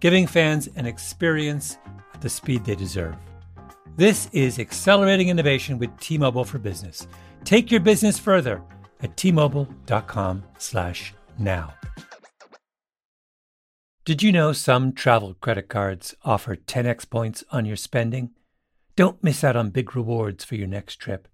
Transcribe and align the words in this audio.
giving 0.00 0.26
fans 0.26 0.68
an 0.76 0.86
experience 0.86 1.78
at 2.14 2.20
the 2.20 2.28
speed 2.28 2.64
they 2.64 2.74
deserve. 2.74 3.14
This 3.96 4.28
is 4.32 4.58
accelerating 4.58 5.28
innovation 5.28 5.78
with 5.78 5.96
T-Mobile 6.00 6.44
for 6.44 6.58
Business. 6.58 7.06
Take 7.44 7.70
your 7.70 7.80
business 7.80 8.18
further 8.18 8.60
at 9.02 9.16
t-mobile.com/now. 9.16 11.74
Did 14.06 14.22
you 14.22 14.32
know 14.32 14.52
some 14.52 14.92
travel 14.92 15.34
credit 15.34 15.68
cards 15.68 16.14
offer 16.24 16.56
10x 16.56 17.08
points 17.08 17.44
on 17.52 17.66
your 17.66 17.76
spending? 17.76 18.30
Don't 18.96 19.22
miss 19.22 19.44
out 19.44 19.54
on 19.56 19.70
big 19.70 19.94
rewards 19.94 20.44
for 20.44 20.56
your 20.56 20.66
next 20.66 20.96
trip. 20.96 21.28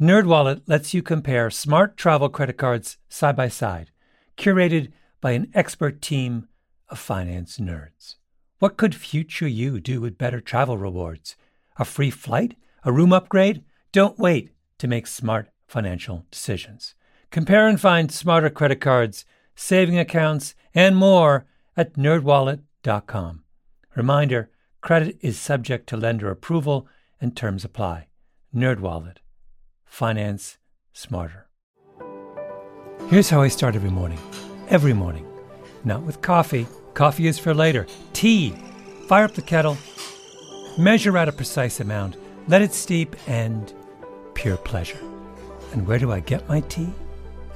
NerdWallet 0.00 0.62
lets 0.66 0.94
you 0.94 1.02
compare 1.02 1.50
smart 1.50 1.96
travel 1.96 2.28
credit 2.28 2.56
cards 2.56 2.96
side 3.08 3.36
by 3.36 3.48
side, 3.48 3.90
curated 4.36 4.92
by 5.20 5.32
an 5.32 5.50
expert 5.54 6.00
team 6.00 6.48
of 6.88 6.98
finance 6.98 7.58
nerds. 7.58 8.16
What 8.58 8.76
could 8.76 8.94
future 8.94 9.46
you 9.46 9.80
do 9.80 10.00
with 10.00 10.18
better 10.18 10.40
travel 10.40 10.78
rewards? 10.78 11.36
A 11.78 11.84
free 11.84 12.10
flight? 12.10 12.56
A 12.84 12.92
room 12.92 13.12
upgrade? 13.12 13.62
Don't 13.92 14.18
wait 14.18 14.50
to 14.78 14.88
make 14.88 15.06
smart 15.06 15.50
financial 15.66 16.24
decisions. 16.30 16.94
Compare 17.30 17.68
and 17.68 17.80
find 17.80 18.10
smarter 18.10 18.50
credit 18.50 18.80
cards, 18.80 19.24
saving 19.54 19.98
accounts, 19.98 20.54
and 20.74 20.96
more 20.96 21.46
at 21.76 21.94
nerdwallet.com. 21.94 23.44
Reminder, 23.94 24.50
credit 24.80 25.18
is 25.20 25.38
subject 25.38 25.88
to 25.88 25.96
lender 25.96 26.30
approval 26.30 26.88
and 27.20 27.36
terms 27.36 27.64
apply. 27.64 28.08
NerdWallet 28.54 29.16
finance 29.84 30.58
smarter. 30.92 31.48
Here's 33.08 33.30
how 33.30 33.42
I 33.42 33.48
start 33.48 33.74
every 33.74 33.90
morning. 33.90 34.18
Every 34.68 34.92
morning. 34.92 35.27
Not 35.84 36.02
with 36.02 36.22
coffee. 36.22 36.66
Coffee 36.94 37.26
is 37.26 37.38
for 37.38 37.54
later. 37.54 37.86
Tea. 38.12 38.50
Fire 39.06 39.24
up 39.24 39.34
the 39.34 39.42
kettle. 39.42 39.76
Measure 40.78 41.16
out 41.16 41.28
a 41.28 41.32
precise 41.32 41.80
amount. 41.80 42.16
Let 42.46 42.62
it 42.62 42.72
steep 42.72 43.16
and 43.26 43.72
pure 44.34 44.56
pleasure. 44.56 44.98
And 45.72 45.86
where 45.86 45.98
do 45.98 46.12
I 46.12 46.20
get 46.20 46.48
my 46.48 46.60
tea? 46.60 46.92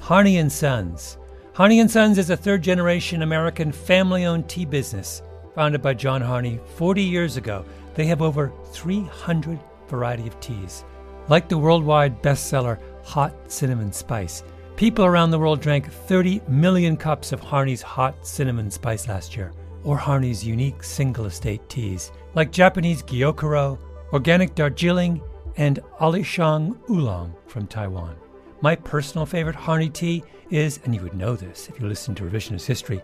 Harney 0.00 0.39
and 0.39 0.50
Sons. 0.50 1.19
Harney 1.55 1.81
and 1.81 1.91
Sons 1.91 2.19
is 2.19 2.31
a 2.31 2.37
third 2.37 2.62
generation 2.62 3.23
American 3.23 3.73
family 3.73 4.25
owned 4.25 4.48
tea 4.48 4.65
business 4.65 5.23
founded 5.55 5.83
by 5.83 5.95
John 5.95 6.23
Harney 6.23 6.61
40 6.77 7.03
years 7.03 7.37
ago. 7.37 7.65
They 7.95 8.06
have 8.06 8.23
over 8.23 8.53
300 8.73 9.61
variety 9.89 10.27
of 10.27 10.39
teas 10.41 10.84
like 11.28 11.48
the 11.48 11.59
worldwide 11.59 12.23
bestseller 12.23 12.78
Hot 13.05 13.34
Cinnamon 13.50 13.93
Spice, 13.93 14.43
people 14.83 15.05
around 15.05 15.30
the 15.30 15.38
world 15.38 15.61
drank 15.61 15.88
30 15.92 16.41
million 16.48 16.97
cups 16.97 17.30
of 17.30 17.41
Harney's 17.41 17.83
Hot 17.83 18.27
Cinnamon 18.27 18.69
Spice 18.69 19.06
last 19.06 19.36
year, 19.36 19.52
or 19.84 19.97
Harney's 19.97 20.44
unique 20.44 20.83
single 20.83 21.27
estate 21.27 21.61
teas, 21.69 22.11
like 22.34 22.50
Japanese 22.50 23.00
Gyokuro, 23.04 23.78
organic 24.12 24.56
Darjeeling, 24.56 25.22
and 25.56 25.78
Alishan 26.00 26.76
Oolong 26.91 27.32
from 27.47 27.69
Taiwan. 27.69 28.16
My 28.60 28.75
personal 28.75 29.25
favorite 29.25 29.54
Harney 29.54 29.88
tea 29.88 30.25
is, 30.50 30.81
and 30.82 30.92
you 30.92 31.00
would 31.03 31.15
know 31.15 31.37
this 31.37 31.69
if 31.69 31.78
you 31.78 31.87
listen 31.87 32.16
to 32.16 32.25
revisionist 32.25 32.66
history, 32.66 33.00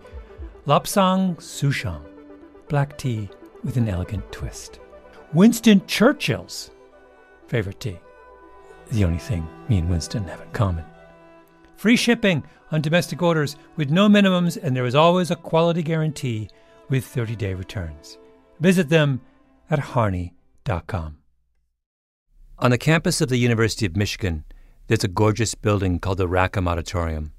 Lapsang 0.66 1.36
Souchong, 1.36 2.02
black 2.66 2.98
tea 2.98 3.28
with 3.62 3.76
an 3.76 3.88
elegant 3.88 4.32
twist. 4.32 4.80
Winston 5.32 5.80
Churchill's 5.86 6.72
favorite 7.46 7.78
tea 7.78 8.00
the 8.90 9.04
only 9.04 9.18
thing 9.18 9.46
me 9.68 9.78
and 9.78 9.88
Winston 9.88 10.24
have 10.24 10.40
in 10.40 10.50
common. 10.50 10.84
Free 11.78 11.94
shipping 11.94 12.42
on 12.72 12.80
domestic 12.80 13.22
orders 13.22 13.54
with 13.76 13.88
no 13.88 14.08
minimums, 14.08 14.58
and 14.60 14.74
there 14.74 14.84
is 14.84 14.96
always 14.96 15.30
a 15.30 15.36
quality 15.36 15.80
guarantee 15.80 16.48
with 16.88 17.06
30 17.06 17.36
day 17.36 17.54
returns. 17.54 18.18
Visit 18.58 18.88
them 18.88 19.20
at 19.70 19.78
harney.com. 19.78 21.18
On 22.58 22.70
the 22.72 22.78
campus 22.78 23.20
of 23.20 23.28
the 23.28 23.36
University 23.36 23.86
of 23.86 23.96
Michigan, 23.96 24.44
there's 24.88 25.04
a 25.04 25.08
gorgeous 25.08 25.54
building 25.54 26.00
called 26.00 26.18
the 26.18 26.26
Rackham 26.26 26.66
Auditorium, 26.66 27.30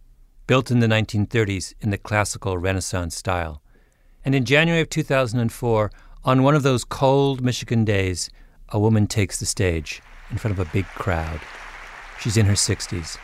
built 0.48 0.72
in 0.72 0.80
the 0.80 0.88
1930s 0.88 1.74
in 1.82 1.90
the 1.90 1.98
classical 1.98 2.58
Renaissance 2.58 3.18
style. 3.18 3.62
And 4.24 4.34
in 4.34 4.46
January 4.46 4.80
of 4.80 4.90
2004, 4.90 5.92
on 6.24 6.44
one 6.44 6.56
of 6.56 6.64
those 6.64 6.86
cold 6.86 7.42
Michigan 7.42 7.84
days, 7.84 8.30
a 8.70 8.80
woman 8.80 9.06
takes 9.06 9.38
the 9.38 9.46
stage 9.46 10.02
in 10.32 10.38
front 10.38 10.58
of 10.58 10.66
a 10.66 10.72
big 10.72 10.86
crowd. 10.86 11.42
She's 12.22 12.38
in 12.38 12.46
her 12.46 12.54
60s. 12.54 13.18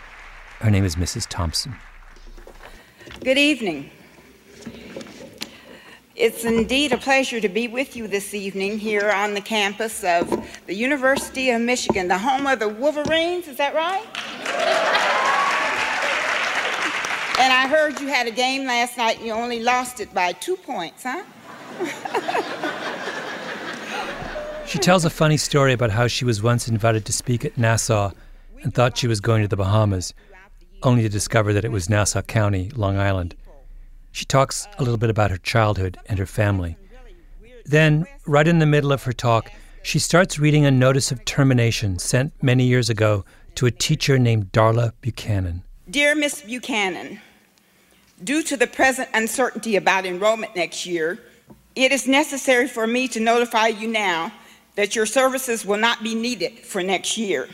Her 0.65 0.71
name 0.71 0.83
is 0.83 0.95
Mrs. 0.95 1.27
Thompson. 1.29 1.75
Good 3.23 3.37
evening. 3.37 3.91
It's 6.15 6.43
indeed 6.43 6.91
a 6.91 6.97
pleasure 6.97 7.39
to 7.39 7.47
be 7.47 7.67
with 7.67 7.95
you 7.95 8.07
this 8.07 8.33
evening 8.33 8.79
here 8.79 9.11
on 9.11 9.35
the 9.35 9.41
campus 9.41 10.03
of 10.03 10.27
the 10.65 10.73
University 10.73 11.51
of 11.51 11.61
Michigan, 11.61 12.07
the 12.07 12.17
home 12.17 12.47
of 12.47 12.57
the 12.57 12.67
Wolverines, 12.67 13.47
is 13.47 13.57
that 13.57 13.75
right? 13.75 14.01
and 17.39 17.53
I 17.53 17.67
heard 17.67 18.01
you 18.01 18.07
had 18.07 18.25
a 18.25 18.31
game 18.31 18.65
last 18.65 18.97
night 18.97 19.17
and 19.17 19.27
you 19.27 19.33
only 19.33 19.59
lost 19.61 19.99
it 19.99 20.11
by 20.15 20.31
two 20.31 20.55
points, 20.55 21.03
huh? 21.03 21.21
She 24.65 24.79
tells 24.79 25.05
a 25.05 25.11
funny 25.11 25.37
story 25.37 25.73
about 25.73 25.91
how 25.91 26.07
she 26.07 26.25
was 26.25 26.41
once 26.41 26.67
invited 26.67 27.05
to 27.05 27.13
speak 27.13 27.45
at 27.45 27.55
Nassau 27.55 28.13
and 28.63 28.73
thought 28.73 28.97
she 28.97 29.05
was 29.05 29.21
going 29.21 29.43
to 29.43 29.47
the 29.47 29.55
Bahamas, 29.55 30.11
only 30.85 31.01
to 31.01 31.09
discover 31.09 31.51
that 31.51 31.65
it 31.65 31.71
was 31.71 31.89
Nassau 31.89 32.21
County, 32.21 32.69
Long 32.75 32.97
Island. 32.97 33.35
She 34.11 34.23
talks 34.23 34.67
a 34.77 34.83
little 34.83 34.97
bit 34.97 35.09
about 35.09 35.31
her 35.31 35.37
childhood 35.37 35.97
and 36.05 36.19
her 36.19 36.25
family. 36.25 36.77
Then, 37.65 38.05
right 38.25 38.47
in 38.47 38.59
the 38.59 38.65
middle 38.65 38.93
of 38.93 39.03
her 39.03 39.11
talk, 39.11 39.51
she 39.81 39.99
starts 39.99 40.39
reading 40.39 40.65
a 40.65 40.71
notice 40.71 41.11
of 41.11 41.25
termination 41.25 41.99
sent 41.99 42.31
many 42.41 42.65
years 42.65 42.89
ago 42.89 43.25
to 43.55 43.65
a 43.65 43.71
teacher 43.71 44.19
named 44.19 44.51
Darla 44.51 44.93
Buchanan. 45.01 45.63
Dear 45.89 46.15
Miss 46.15 46.41
Buchanan, 46.41 47.19
due 48.23 48.43
to 48.43 48.55
the 48.55 48.67
present 48.67 49.09
uncertainty 49.13 49.75
about 49.75 50.05
enrollment 50.05 50.55
next 50.55 50.85
year, 50.85 51.19
it 51.75 51.91
is 51.91 52.07
necessary 52.07 52.67
for 52.67 52.85
me 52.87 53.07
to 53.09 53.19
notify 53.19 53.67
you 53.67 53.87
now 53.87 54.31
that 54.75 54.95
your 54.95 55.05
services 55.05 55.65
will 55.65 55.77
not 55.77 56.03
be 56.03 56.15
needed 56.15 56.59
for 56.59 56.83
next 56.83 57.17
year. 57.17 57.49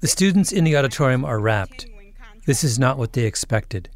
The 0.00 0.08
students 0.08 0.52
in 0.52 0.64
the 0.64 0.76
auditorium 0.76 1.24
are 1.24 1.40
rapt. 1.40 1.86
This 2.48 2.64
is 2.64 2.78
not 2.78 2.96
what 2.96 3.12
they 3.12 3.24
expected. 3.24 3.90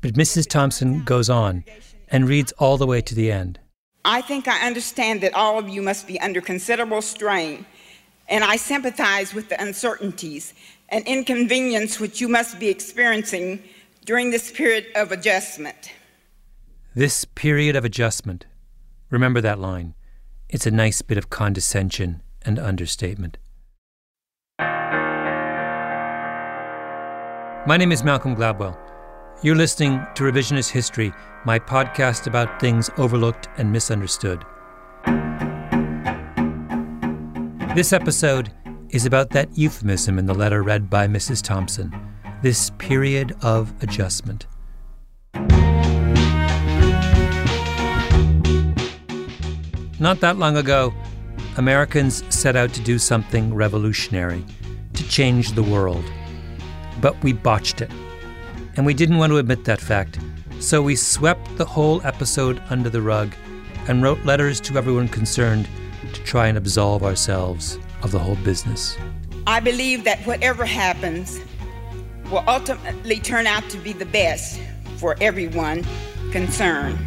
But 0.00 0.14
Mrs. 0.14 0.48
Thompson 0.48 1.04
goes 1.04 1.28
on 1.28 1.64
and 2.08 2.26
reads 2.26 2.50
all 2.52 2.78
the 2.78 2.86
way 2.86 3.02
to 3.02 3.14
the 3.14 3.30
end. 3.30 3.60
I 4.06 4.22
think 4.22 4.48
I 4.48 4.66
understand 4.66 5.20
that 5.20 5.34
all 5.34 5.58
of 5.58 5.68
you 5.68 5.82
must 5.82 6.06
be 6.06 6.18
under 6.18 6.40
considerable 6.40 7.02
strain, 7.02 7.66
and 8.26 8.42
I 8.42 8.56
sympathize 8.56 9.34
with 9.34 9.50
the 9.50 9.60
uncertainties 9.60 10.54
and 10.88 11.06
inconvenience 11.06 12.00
which 12.00 12.22
you 12.22 12.28
must 12.28 12.58
be 12.58 12.70
experiencing 12.70 13.62
during 14.06 14.30
this 14.30 14.50
period 14.50 14.86
of 14.96 15.12
adjustment. 15.12 15.92
This 16.94 17.26
period 17.26 17.76
of 17.76 17.84
adjustment. 17.84 18.46
Remember 19.10 19.42
that 19.42 19.58
line. 19.58 19.92
It's 20.48 20.66
a 20.66 20.70
nice 20.70 21.02
bit 21.02 21.18
of 21.18 21.28
condescension 21.28 22.22
and 22.46 22.58
understatement. 22.58 23.36
My 27.66 27.78
name 27.78 27.92
is 27.92 28.04
Malcolm 28.04 28.36
Gladwell. 28.36 28.76
You're 29.42 29.56
listening 29.56 30.06
to 30.16 30.24
Revisionist 30.24 30.68
History, 30.68 31.14
my 31.46 31.58
podcast 31.58 32.26
about 32.26 32.60
things 32.60 32.90
overlooked 32.98 33.48
and 33.56 33.72
misunderstood. 33.72 34.44
This 37.74 37.94
episode 37.94 38.52
is 38.90 39.06
about 39.06 39.30
that 39.30 39.48
euphemism 39.56 40.18
in 40.18 40.26
the 40.26 40.34
letter 40.34 40.62
read 40.62 40.90
by 40.90 41.08
Mrs. 41.08 41.42
Thompson 41.42 41.90
this 42.42 42.68
period 42.76 43.34
of 43.40 43.72
adjustment. 43.82 44.46
Not 49.98 50.20
that 50.20 50.36
long 50.36 50.58
ago, 50.58 50.92
Americans 51.56 52.24
set 52.28 52.56
out 52.56 52.74
to 52.74 52.82
do 52.82 52.98
something 52.98 53.54
revolutionary, 53.54 54.44
to 54.92 55.08
change 55.08 55.52
the 55.52 55.62
world. 55.62 56.04
But 57.04 57.22
we 57.22 57.34
botched 57.34 57.82
it. 57.82 57.90
And 58.78 58.86
we 58.86 58.94
didn't 58.94 59.18
want 59.18 59.30
to 59.30 59.36
admit 59.36 59.66
that 59.66 59.78
fact, 59.78 60.18
so 60.58 60.80
we 60.80 60.96
swept 60.96 61.54
the 61.58 61.64
whole 61.66 62.00
episode 62.02 62.62
under 62.70 62.88
the 62.88 63.02
rug 63.02 63.34
and 63.88 64.02
wrote 64.02 64.24
letters 64.24 64.58
to 64.62 64.78
everyone 64.78 65.08
concerned 65.08 65.68
to 66.14 66.22
try 66.22 66.46
and 66.46 66.56
absolve 66.56 67.02
ourselves 67.02 67.78
of 68.02 68.10
the 68.10 68.18
whole 68.18 68.36
business. 68.36 68.96
I 69.46 69.60
believe 69.60 70.04
that 70.04 70.18
whatever 70.20 70.64
happens 70.64 71.42
will 72.30 72.42
ultimately 72.48 73.20
turn 73.20 73.46
out 73.46 73.68
to 73.68 73.76
be 73.76 73.92
the 73.92 74.06
best 74.06 74.58
for 74.96 75.14
everyone 75.20 75.84
concerned. 76.32 76.98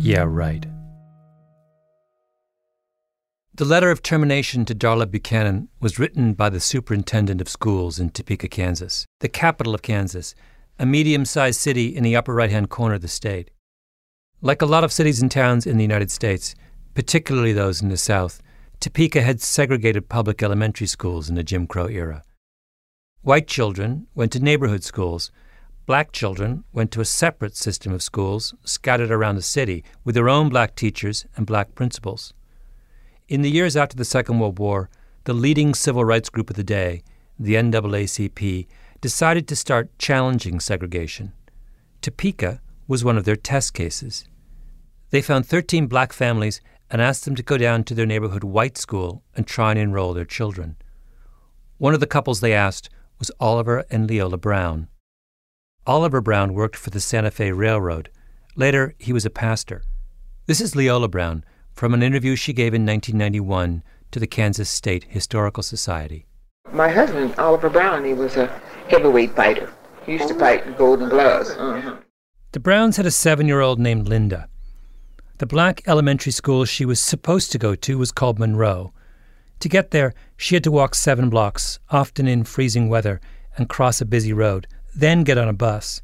Yeah, 0.00 0.24
right. 0.26 0.66
The 3.56 3.64
letter 3.64 3.92
of 3.92 4.02
termination 4.02 4.64
to 4.64 4.74
Darla 4.74 5.08
Buchanan 5.08 5.68
was 5.78 5.96
written 5.96 6.32
by 6.32 6.50
the 6.50 6.58
superintendent 6.58 7.40
of 7.40 7.48
schools 7.48 8.00
in 8.00 8.10
Topeka, 8.10 8.48
Kansas, 8.48 9.06
the 9.20 9.28
capital 9.28 9.76
of 9.76 9.82
Kansas, 9.82 10.34
a 10.76 10.84
medium 10.84 11.24
sized 11.24 11.60
city 11.60 11.94
in 11.94 12.02
the 12.02 12.16
upper 12.16 12.34
right 12.34 12.50
hand 12.50 12.68
corner 12.68 12.96
of 12.96 13.00
the 13.00 13.06
state. 13.06 13.52
Like 14.40 14.60
a 14.60 14.66
lot 14.66 14.82
of 14.82 14.90
cities 14.90 15.22
and 15.22 15.30
towns 15.30 15.68
in 15.68 15.76
the 15.76 15.84
United 15.84 16.10
States, 16.10 16.56
particularly 16.94 17.52
those 17.52 17.80
in 17.80 17.90
the 17.90 17.96
South, 17.96 18.42
Topeka 18.80 19.22
had 19.22 19.40
segregated 19.40 20.08
public 20.08 20.42
elementary 20.42 20.88
schools 20.88 21.28
in 21.28 21.36
the 21.36 21.44
Jim 21.44 21.68
Crow 21.68 21.86
era. 21.86 22.24
White 23.22 23.46
children 23.46 24.08
went 24.16 24.32
to 24.32 24.40
neighborhood 24.40 24.82
schools. 24.82 25.30
Black 25.86 26.10
children 26.10 26.64
went 26.72 26.90
to 26.90 27.00
a 27.00 27.04
separate 27.04 27.54
system 27.54 27.92
of 27.92 28.02
schools 28.02 28.52
scattered 28.64 29.12
around 29.12 29.36
the 29.36 29.42
city 29.42 29.84
with 30.02 30.16
their 30.16 30.28
own 30.28 30.48
black 30.48 30.74
teachers 30.74 31.24
and 31.36 31.46
black 31.46 31.76
principals. 31.76 32.34
In 33.26 33.40
the 33.40 33.50
years 33.50 33.74
after 33.74 33.96
the 33.96 34.04
Second 34.04 34.38
World 34.38 34.58
War, 34.58 34.90
the 35.24 35.32
leading 35.32 35.74
civil 35.74 36.04
rights 36.04 36.28
group 36.28 36.50
of 36.50 36.56
the 36.56 36.62
day, 36.62 37.02
the 37.38 37.54
NAACP, 37.54 38.66
decided 39.00 39.48
to 39.48 39.56
start 39.56 39.98
challenging 39.98 40.60
segregation. 40.60 41.32
Topeka 42.02 42.60
was 42.86 43.02
one 43.02 43.16
of 43.16 43.24
their 43.24 43.34
test 43.34 43.72
cases. 43.72 44.28
They 45.08 45.22
found 45.22 45.46
13 45.46 45.86
black 45.86 46.12
families 46.12 46.60
and 46.90 47.00
asked 47.00 47.24
them 47.24 47.34
to 47.36 47.42
go 47.42 47.56
down 47.56 47.84
to 47.84 47.94
their 47.94 48.04
neighborhood 48.04 48.44
white 48.44 48.76
school 48.76 49.22
and 49.34 49.46
try 49.46 49.70
and 49.70 49.80
enroll 49.80 50.12
their 50.12 50.26
children. 50.26 50.76
One 51.78 51.94
of 51.94 52.00
the 52.00 52.06
couples 52.06 52.40
they 52.40 52.52
asked 52.52 52.90
was 53.18 53.30
Oliver 53.40 53.86
and 53.90 54.06
Leola 54.06 54.36
Brown. 54.36 54.88
Oliver 55.86 56.20
Brown 56.20 56.52
worked 56.52 56.76
for 56.76 56.90
the 56.90 57.00
Santa 57.00 57.30
Fe 57.30 57.52
Railroad. 57.52 58.10
Later, 58.54 58.94
he 58.98 59.14
was 59.14 59.24
a 59.24 59.30
pastor. 59.30 59.82
This 60.44 60.60
is 60.60 60.76
Leola 60.76 61.08
Brown 61.08 61.42
from 61.74 61.92
an 61.92 62.02
interview 62.02 62.36
she 62.36 62.52
gave 62.52 62.72
in 62.72 62.86
1991 62.86 63.82
to 64.12 64.20
the 64.20 64.26
Kansas 64.26 64.70
State 64.70 65.04
Historical 65.08 65.62
Society. 65.62 66.26
My 66.72 66.88
husband, 66.88 67.34
Oliver 67.36 67.68
Brown, 67.68 68.04
he 68.04 68.14
was 68.14 68.36
a 68.36 68.46
heavyweight 68.88 69.34
fighter. 69.34 69.72
He 70.06 70.12
used 70.12 70.28
to 70.28 70.38
fight 70.38 70.66
in 70.66 70.74
Golden 70.74 71.08
Gloves. 71.08 71.50
Uh-huh. 71.50 71.96
The 72.52 72.60
Browns 72.60 72.96
had 72.96 73.06
a 73.06 73.10
seven 73.10 73.48
year 73.48 73.60
old 73.60 73.80
named 73.80 74.08
Linda. 74.08 74.48
The 75.38 75.46
black 75.46 75.82
elementary 75.86 76.30
school 76.30 76.64
she 76.64 76.84
was 76.84 77.00
supposed 77.00 77.50
to 77.52 77.58
go 77.58 77.74
to 77.74 77.98
was 77.98 78.12
called 78.12 78.38
Monroe. 78.38 78.92
To 79.60 79.68
get 79.68 79.90
there, 79.90 80.14
she 80.36 80.54
had 80.54 80.64
to 80.64 80.70
walk 80.70 80.94
seven 80.94 81.28
blocks, 81.28 81.80
often 81.90 82.28
in 82.28 82.44
freezing 82.44 82.88
weather, 82.88 83.20
and 83.56 83.68
cross 83.68 84.00
a 84.00 84.04
busy 84.06 84.32
road, 84.32 84.68
then 84.94 85.24
get 85.24 85.38
on 85.38 85.48
a 85.48 85.52
bus. 85.52 86.02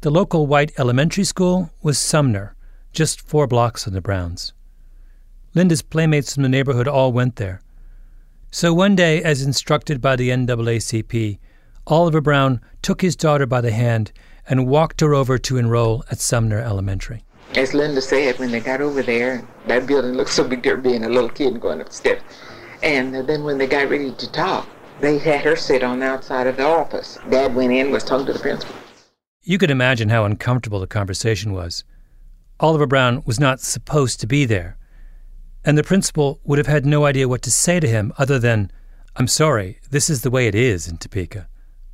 The 0.00 0.10
local 0.10 0.46
white 0.46 0.72
elementary 0.78 1.24
school 1.24 1.70
was 1.82 1.98
Sumner, 1.98 2.56
just 2.92 3.20
four 3.20 3.46
blocks 3.46 3.84
from 3.84 3.92
the 3.92 4.00
Browns. 4.00 4.52
Linda's 5.54 5.82
playmates 5.82 6.34
from 6.34 6.44
the 6.44 6.48
neighborhood 6.48 6.86
all 6.86 7.12
went 7.12 7.36
there. 7.36 7.60
So 8.52 8.72
one 8.72 8.94
day, 8.94 9.22
as 9.22 9.42
instructed 9.42 10.00
by 10.00 10.14
the 10.14 10.28
NAACP, 10.28 11.38
Oliver 11.88 12.20
Brown 12.20 12.60
took 12.82 13.00
his 13.00 13.16
daughter 13.16 13.46
by 13.46 13.60
the 13.60 13.72
hand 13.72 14.12
and 14.48 14.68
walked 14.68 15.00
her 15.00 15.12
over 15.12 15.38
to 15.38 15.56
enroll 15.56 16.04
at 16.10 16.20
Sumner 16.20 16.60
Elementary. 16.60 17.24
As 17.56 17.74
Linda 17.74 18.00
said, 18.00 18.38
when 18.38 18.52
they 18.52 18.60
got 18.60 18.80
over 18.80 19.02
there, 19.02 19.46
that 19.66 19.86
building 19.86 20.12
looked 20.12 20.30
so 20.30 20.46
big 20.46 20.62
there 20.62 20.76
being 20.76 21.04
a 21.04 21.08
little 21.08 21.28
kid 21.28 21.52
and 21.52 21.60
going 21.60 21.80
up 21.80 21.88
the 21.88 21.94
steps. 21.94 22.22
And 22.82 23.12
then 23.12 23.42
when 23.42 23.58
they 23.58 23.66
got 23.66 23.90
ready 23.90 24.12
to 24.12 24.32
talk, 24.32 24.68
they 25.00 25.18
had 25.18 25.40
her 25.40 25.56
sit 25.56 25.82
on 25.82 25.98
the 25.98 26.06
outside 26.06 26.46
of 26.46 26.56
the 26.56 26.64
office. 26.64 27.18
Dad 27.28 27.54
went 27.54 27.72
in, 27.72 27.90
was 27.90 28.04
talking 28.04 28.26
to 28.26 28.32
the 28.32 28.38
principal. 28.38 28.74
You 29.42 29.58
could 29.58 29.70
imagine 29.70 30.10
how 30.10 30.24
uncomfortable 30.24 30.78
the 30.78 30.86
conversation 30.86 31.52
was. 31.52 31.82
Oliver 32.60 32.86
Brown 32.86 33.22
was 33.26 33.40
not 33.40 33.60
supposed 33.60 34.20
to 34.20 34.26
be 34.28 34.44
there 34.44 34.76
and 35.64 35.76
the 35.76 35.82
principal 35.82 36.40
would 36.44 36.58
have 36.58 36.66
had 36.66 36.86
no 36.86 37.04
idea 37.04 37.28
what 37.28 37.42
to 37.42 37.50
say 37.50 37.80
to 37.80 37.88
him 37.88 38.12
other 38.18 38.38
than, 38.38 38.70
I'm 39.16 39.28
sorry, 39.28 39.78
this 39.90 40.08
is 40.08 40.22
the 40.22 40.30
way 40.30 40.46
it 40.46 40.54
is 40.54 40.88
in 40.88 40.96
Topeka, 40.96 41.48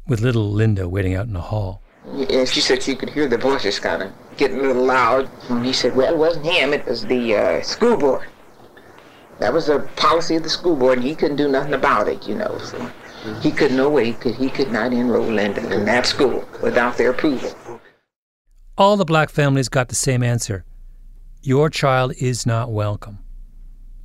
with 0.06 0.20
little 0.20 0.50
Linda 0.50 0.88
waiting 0.88 1.14
out 1.14 1.26
in 1.26 1.32
the 1.32 1.40
hall. 1.40 1.82
And 2.04 2.48
she 2.48 2.60
said 2.60 2.82
she 2.82 2.94
could 2.94 3.10
hear 3.10 3.26
the 3.26 3.38
voices 3.38 3.80
kind 3.80 4.02
of 4.02 4.12
getting 4.36 4.58
a 4.60 4.62
little 4.62 4.84
loud. 4.84 5.28
And 5.48 5.66
he 5.66 5.72
said, 5.72 5.96
well, 5.96 6.12
it 6.12 6.16
wasn't 6.16 6.46
him, 6.46 6.72
it 6.72 6.86
was 6.86 7.04
the 7.04 7.36
uh, 7.36 7.62
school 7.62 7.96
board. 7.96 8.28
That 9.40 9.52
was 9.52 9.66
the 9.66 9.80
policy 9.96 10.36
of 10.36 10.44
the 10.44 10.48
school 10.48 10.76
board, 10.76 10.98
and 10.98 11.06
he 11.06 11.14
couldn't 11.14 11.36
do 11.36 11.48
nothing 11.48 11.74
about 11.74 12.08
it, 12.08 12.26
you 12.26 12.36
know. 12.36 12.56
So 12.58 12.90
he 13.42 13.50
could 13.50 13.72
no 13.72 13.90
way 13.90 14.12
could 14.12 14.34
he 14.34 14.48
could 14.48 14.72
not 14.72 14.94
enroll 14.94 15.26
Linda 15.26 15.60
in 15.74 15.84
that 15.84 16.06
school 16.06 16.48
without 16.62 16.96
their 16.96 17.10
approval. 17.10 17.52
All 18.78 18.96
the 18.96 19.04
black 19.04 19.28
families 19.28 19.68
got 19.68 19.88
the 19.88 19.94
same 19.94 20.22
answer. 20.22 20.64
Your 21.42 21.68
child 21.68 22.14
is 22.18 22.46
not 22.46 22.72
welcome 22.72 23.18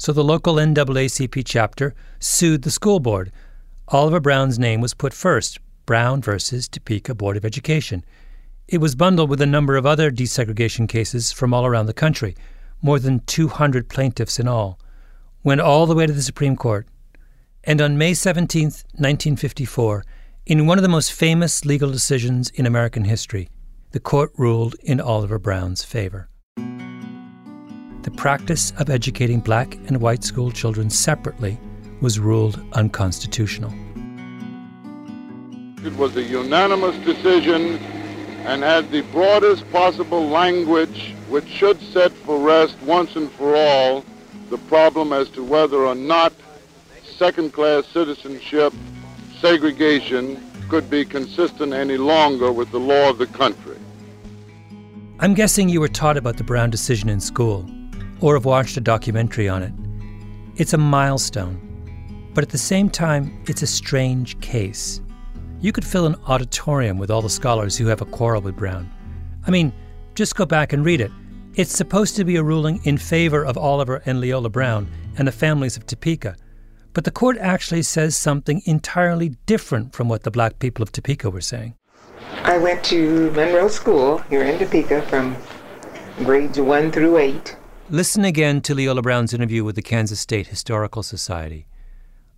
so 0.02 0.12
the 0.12 0.24
local 0.24 0.56
NAACP 0.56 1.44
chapter 1.46 1.94
sued 2.20 2.64
the 2.64 2.72
school 2.72 3.00
board. 3.00 3.32
Oliver 3.90 4.20
Brown's 4.20 4.58
name 4.58 4.82
was 4.82 4.96
put 4.96 5.14
first 5.14 5.60
Brown 5.86 6.24
versus 6.24 6.68
Topeka 6.68 7.14
Board 7.14 7.38
of 7.38 7.46
Education. 7.46 8.04
It 8.68 8.80
was 8.80 8.96
bundled 8.96 9.30
with 9.30 9.42
a 9.42 9.46
number 9.46 9.78
of 9.78 9.86
other 9.86 10.10
desegregation 10.10 10.90
cases 10.90 11.32
from 11.32 11.54
all 11.54 11.68
around 11.68 11.86
the 11.86 11.94
country, 11.94 12.36
more 12.82 12.98
than 12.98 13.20
200 13.28 13.90
plaintiffs 13.90 14.40
in 14.40 14.48
all, 14.48 14.80
went 15.44 15.62
all 15.62 15.86
the 15.86 15.94
way 15.94 16.08
to 16.08 16.14
the 16.14 16.24
Supreme 16.24 16.56
Court. 16.56 16.88
And 17.64 17.80
on 17.80 17.96
May 17.96 18.16
17, 18.16 18.64
1954, 18.64 20.04
in 20.48 20.66
one 20.66 20.80
of 20.80 20.82
the 20.82 20.90
most 20.90 21.14
famous 21.14 21.64
legal 21.64 21.92
decisions 21.92 22.50
in 22.50 22.66
American 22.66 23.04
history, 23.04 23.50
the 23.92 24.00
court 24.00 24.32
ruled 24.36 24.74
in 24.82 25.00
Oliver 25.00 25.38
Brown's 25.38 25.84
favor 25.84 26.31
the 28.12 28.18
practice 28.18 28.72
of 28.78 28.90
educating 28.90 29.40
black 29.40 29.76
and 29.88 30.02
white 30.02 30.24
school 30.24 30.52
children 30.52 30.90
separately 30.90 31.58
was 32.02 32.20
ruled 32.20 32.64
unconstitutional. 32.74 33.74
It 35.86 35.96
was 35.98 36.16
a 36.16 36.24
unanimous 36.24 36.96
decision 37.06 37.78
and 38.46 38.64
had 38.64 38.92
the 38.92 39.02
broadest 39.12 39.70
possible 39.72 40.28
language 40.28 41.14
which 41.30 41.48
should 41.48 41.80
set 41.82 42.12
for 42.12 42.40
rest 42.40 42.76
once 42.82 43.16
and 43.16 43.32
for 43.32 43.56
all 43.56 44.04
the 44.50 44.58
problem 44.58 45.14
as 45.14 45.30
to 45.30 45.44
whether 45.44 45.86
or 45.86 45.96
not 45.96 46.34
second-class 47.18 47.86
citizenship 47.88 48.74
segregation 49.40 50.42
could 50.70 50.90
be 50.90 51.06
consistent 51.06 51.74
any 51.74 51.98
longer 51.98 52.52
with 52.52 52.72
the 52.72 52.80
law 52.80 53.10
of 53.10 53.18
the 53.18 53.28
country. 53.28 53.78
I'm 55.20 55.34
guessing 55.34 55.70
you 55.70 55.80
were 55.80 55.88
taught 55.88 56.18
about 56.18 56.38
the 56.38 56.44
Brown 56.44 56.72
decision 56.72 57.08
in 57.10 57.20
school 57.20 57.70
or 58.22 58.36
have 58.36 58.46
watched 58.46 58.78
a 58.78 58.82
documentary 58.82 59.50
on 59.50 59.64
it. 59.64 59.74
It's 60.56 60.74
a 60.74 60.78
milestone, 60.78 61.60
but 62.34 62.44
at 62.44 62.50
the 62.50 62.58
same 62.58 62.90
time, 62.90 63.44
it's 63.48 63.64
a 63.64 63.68
strange 63.68 64.40
case. 64.40 65.02
You 65.60 65.72
could 65.72 65.86
fill 65.86 66.06
an 66.06 66.16
auditorium 66.28 66.98
with 66.98 67.12
all 67.12 67.22
the 67.22 67.30
scholars 67.30 67.78
who 67.78 67.88
have 67.88 68.02
a 68.02 68.06
quarrel 68.06 68.42
with 68.42 68.56
Brown. 68.56 68.90
I 69.46 69.52
mean, 69.52 69.74
just 70.16 70.36
go 70.36 70.46
back 70.46 70.74
and 70.74 70.86
read 70.86 71.02
it. 71.02 71.12
It's 71.56 71.76
supposed 71.76 72.16
to 72.16 72.24
be 72.24 72.38
a 72.38 72.44
ruling 72.44 72.80
in 72.86 72.98
favor 72.98 73.44
of 73.44 73.58
Oliver 73.58 74.02
and 74.06 74.22
Leola 74.22 74.50
Brown 74.50 74.90
and 75.18 75.28
the 75.28 75.32
families 75.32 75.76
of 75.76 75.86
Topeka, 75.86 76.36
but 76.94 77.04
the 77.04 77.12
court 77.12 77.38
actually 77.38 77.84
says 77.84 78.16
something 78.16 78.62
entirely 78.66 79.30
different 79.46 79.94
from 79.94 80.10
what 80.10 80.24
the 80.24 80.32
black 80.32 80.60
people 80.60 80.84
of 80.84 80.92
Topeka 80.92 81.30
were 81.30 81.42
saying. 81.42 81.76
I 82.44 82.58
went 82.58 82.84
to 82.86 83.32
Monroe 83.32 83.68
School 83.68 84.20
here 84.30 84.44
in 84.44 84.60
Topeka 84.60 85.02
from 85.04 85.36
grades 86.24 86.60
1 86.60 86.92
through 86.92 87.18
8. 87.18 87.56
Listen 87.92 88.24
again 88.24 88.62
to 88.62 88.74
Leola 88.74 89.02
Brown's 89.02 89.34
interview 89.34 89.66
with 89.66 89.76
the 89.76 89.82
Kansas 89.82 90.22
State 90.22 90.48
Historical 90.48 91.04
Society. 91.04 91.68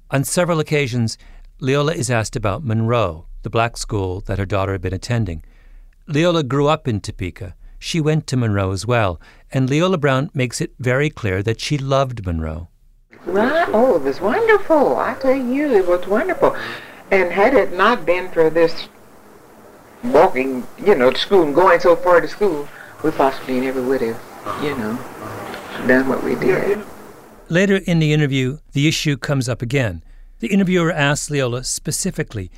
On 0.10 0.24
several 0.24 0.60
occasions, 0.60 1.16
Leola 1.60 1.94
is 1.94 2.10
asked 2.10 2.36
about 2.36 2.66
Monroe, 2.66 3.28
the 3.44 3.52
black 3.52 3.78
school 3.78 4.22
that 4.22 4.40
her 4.40 4.48
daughter 4.48 4.72
had 4.72 4.82
been 4.82 4.96
attending. 4.96 5.46
Leola 6.08 6.42
grew 6.42 6.68
up 6.68 6.88
in 6.88 7.00
Topeka. 7.00 7.54
She 7.78 8.02
went 8.02 8.26
to 8.28 8.36
Monroe 8.36 8.72
as 8.72 8.88
well, 8.88 9.22
and 9.52 9.70
Leola 9.70 10.00
Brown 10.00 10.32
makes 10.34 10.60
it 10.60 10.74
very 10.80 11.12
clear 11.12 11.44
that 11.44 11.62
she 11.62 11.78
loved 11.78 12.26
Monroe. 12.26 12.70
Right? 13.24 13.70
Oh, 13.72 13.98
it 13.98 14.02
was 14.02 14.20
wonderful. 14.20 14.98
I 14.98 15.14
tell 15.14 15.36
you, 15.36 15.72
it 15.72 15.88
was 15.88 16.08
wonderful. 16.08 16.58
And 17.12 17.32
had 17.32 17.54
it 17.54 17.74
not 17.74 18.08
been 18.08 18.32
for 18.32 18.50
this 18.50 18.88
walking, 20.04 20.66
you 20.84 20.96
know, 20.96 21.12
to 21.12 21.20
school 21.20 21.44
and 21.44 21.54
going 21.54 21.80
so 21.80 21.96
far 21.96 22.22
to 22.22 22.28
school, 22.28 22.68
we 23.04 23.12
possibly 23.12 23.60
never 23.60 23.84
would 23.84 24.02
have, 24.02 24.20
you 24.64 24.76
know 24.76 24.98
done 25.88 26.08
what 26.08 26.24
we 26.24 26.36
did. 26.36 26.80
Later 27.50 27.78
in 27.78 28.00
the 28.00 28.14
interview, 28.14 28.60
the 28.72 28.88
issue 28.88 29.18
comes 29.18 29.48
up 29.48 29.62
again. 29.62 30.04
The 30.40 30.48
interviewer 30.48 30.92
asks 30.92 31.30
Leola 31.30 31.64
specifically, 31.64 32.52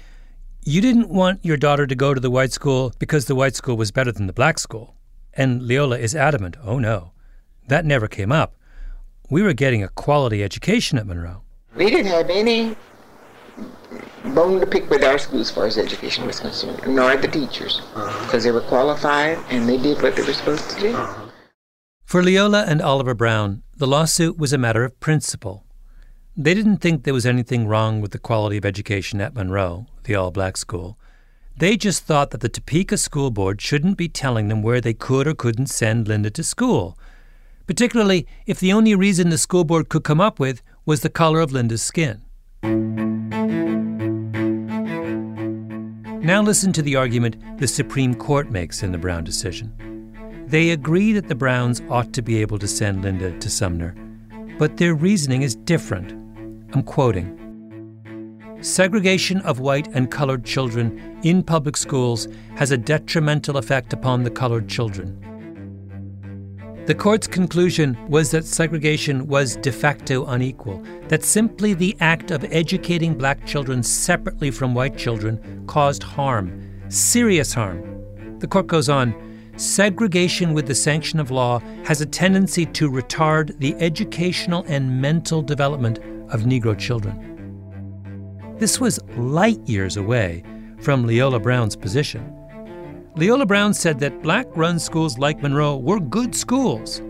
You 0.63 0.81
didn't 0.81 1.09
want 1.09 1.43
your 1.43 1.57
daughter 1.57 1.85
to 1.85 1.95
go 1.95 2.13
to 2.13 2.19
the 2.19 2.31
white 2.31 2.51
school 2.51 2.93
because 2.97 3.25
the 3.25 3.35
white 3.35 3.55
school 3.55 3.77
was 3.77 3.91
better 3.91 4.11
than 4.11 4.27
the 4.27 4.33
black 4.33 4.57
school. 4.59 4.95
And 5.33 5.63
Leola 5.63 5.97
is 5.97 6.15
adamant 6.15 6.55
oh 6.63 6.79
no, 6.79 7.11
that 7.67 7.85
never 7.85 8.07
came 8.07 8.31
up. 8.31 8.55
We 9.29 9.41
were 9.41 9.53
getting 9.53 9.83
a 9.83 9.89
quality 9.89 10.43
education 10.43 10.97
at 10.97 11.07
Monroe. 11.07 11.41
We 11.75 11.89
didn't 11.89 12.11
have 12.11 12.29
any 12.29 12.75
bone 14.33 14.59
to 14.59 14.67
pick 14.67 14.89
with 14.89 15.03
our 15.03 15.17
school 15.17 15.41
as 15.41 15.51
far 15.51 15.65
as 15.65 15.77
education 15.77 16.25
was 16.25 16.39
concerned, 16.39 16.81
nor 16.87 17.17
the 17.17 17.27
teachers, 17.27 17.81
because 17.93 18.05
uh-huh. 18.05 18.39
they 18.39 18.51
were 18.51 18.61
qualified 18.61 19.37
and 19.49 19.67
they 19.67 19.77
did 19.77 20.01
what 20.01 20.15
they 20.15 20.23
were 20.23 20.33
supposed 20.33 20.69
to 20.71 20.79
do. 20.79 20.95
Uh-huh. 20.95 21.24
For 22.05 22.21
Leola 22.21 22.65
and 22.67 22.83
Oliver 22.83 23.15
Brown, 23.15 23.63
the 23.75 23.87
lawsuit 23.87 24.37
was 24.37 24.53
a 24.53 24.59
matter 24.59 24.83
of 24.83 24.99
principle. 24.99 25.65
They 26.37 26.53
didn't 26.53 26.77
think 26.77 27.03
there 27.03 27.15
was 27.15 27.25
anything 27.25 27.67
wrong 27.67 27.99
with 27.99 28.11
the 28.11 28.19
quality 28.19 28.57
of 28.57 28.65
education 28.65 29.19
at 29.21 29.33
Monroe, 29.33 29.87
the 30.03 30.13
all 30.13 30.29
black 30.29 30.55
school. 30.55 30.99
They 31.57 31.75
just 31.75 32.03
thought 32.03 32.29
that 32.29 32.41
the 32.41 32.49
Topeka 32.49 32.97
School 32.97 33.31
Board 33.31 33.59
shouldn't 33.59 33.97
be 33.97 34.07
telling 34.07 34.49
them 34.49 34.61
where 34.61 34.79
they 34.79 34.93
could 34.93 35.25
or 35.25 35.33
couldn't 35.33 35.65
send 35.65 36.07
Linda 36.07 36.29
to 36.29 36.43
school, 36.43 36.95
particularly 37.65 38.27
if 38.45 38.59
the 38.59 38.71
only 38.71 38.93
reason 38.93 39.29
the 39.29 39.39
school 39.39 39.63
board 39.63 39.89
could 39.89 40.03
come 40.03 40.21
up 40.21 40.39
with 40.39 40.61
was 40.85 41.01
the 41.01 41.09
color 41.09 41.39
of 41.39 41.51
Linda's 41.51 41.81
skin. 41.81 42.21
Now 46.21 46.43
listen 46.43 46.71
to 46.73 46.83
the 46.83 46.97
argument 46.97 47.57
the 47.57 47.67
Supreme 47.67 48.13
Court 48.13 48.51
makes 48.51 48.83
in 48.83 48.91
the 48.91 48.99
Brown 48.99 49.23
decision. 49.23 49.94
They 50.47 50.69
agree 50.69 51.11
that 51.13 51.27
the 51.27 51.35
Browns 51.35 51.81
ought 51.89 52.13
to 52.13 52.21
be 52.21 52.39
able 52.39 52.59
to 52.59 52.67
send 52.67 53.01
Linda 53.01 53.37
to 53.39 53.49
Sumner, 53.49 53.95
but 54.59 54.77
their 54.77 54.93
reasoning 54.93 55.41
is 55.41 55.55
different. 55.55 56.11
I'm 56.73 56.83
quoting 56.83 57.41
Segregation 58.61 59.41
of 59.41 59.59
white 59.59 59.87
and 59.87 60.11
colored 60.11 60.45
children 60.45 61.19
in 61.23 61.41
public 61.41 61.75
schools 61.75 62.27
has 62.57 62.71
a 62.71 62.77
detrimental 62.77 63.57
effect 63.57 63.91
upon 63.91 64.23
the 64.23 64.29
colored 64.29 64.69
children. 64.69 65.19
The 66.85 66.93
court's 66.93 67.25
conclusion 67.25 67.97
was 68.07 68.29
that 68.29 68.45
segregation 68.45 69.25
was 69.27 69.55
de 69.55 69.71
facto 69.71 70.25
unequal, 70.27 70.83
that 71.07 71.23
simply 71.23 71.73
the 71.73 71.97
act 71.99 72.29
of 72.29 72.45
educating 72.51 73.15
black 73.15 73.47
children 73.47 73.81
separately 73.81 74.51
from 74.51 74.75
white 74.75 74.95
children 74.95 75.65
caused 75.65 76.03
harm, 76.03 76.89
serious 76.89 77.51
harm. 77.51 77.81
The 78.37 78.47
court 78.47 78.67
goes 78.67 78.89
on 78.89 79.24
segregation 79.57 80.53
with 80.53 80.67
the 80.67 80.75
sanction 80.75 81.19
of 81.19 81.31
law 81.31 81.59
has 81.83 82.01
a 82.01 82.05
tendency 82.05 82.65
to 82.65 82.89
retard 82.89 83.57
the 83.59 83.75
educational 83.75 84.63
and 84.67 85.01
mental 85.01 85.41
development 85.41 85.99
of 86.31 86.41
Negro 86.41 86.77
children. 86.77 88.55
This 88.57 88.79
was 88.79 88.99
light 89.17 89.59
years 89.67 89.97
away 89.97 90.43
from 90.79 91.05
Leola 91.05 91.39
Brown's 91.39 91.75
position. 91.75 92.31
Leola 93.15 93.45
Brown 93.45 93.73
said 93.73 93.99
that 93.99 94.21
black 94.21 94.45
run 94.55 94.77
schools 94.77 95.17
like 95.17 95.41
Monroe 95.41 95.77
were 95.77 95.99
good 95.99 96.35
schools, 96.35 97.01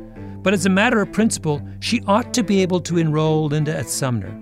but 0.44 0.54
as 0.54 0.66
a 0.66 0.70
matter 0.70 1.02
of 1.02 1.12
principle, 1.12 1.62
she 1.80 2.02
ought 2.08 2.34
to 2.34 2.44
be 2.44 2.62
able 2.62 2.80
to 2.82 2.98
enroll 2.98 3.48
Linda 3.48 3.76
at 3.76 3.90
Sumner. 3.90 4.40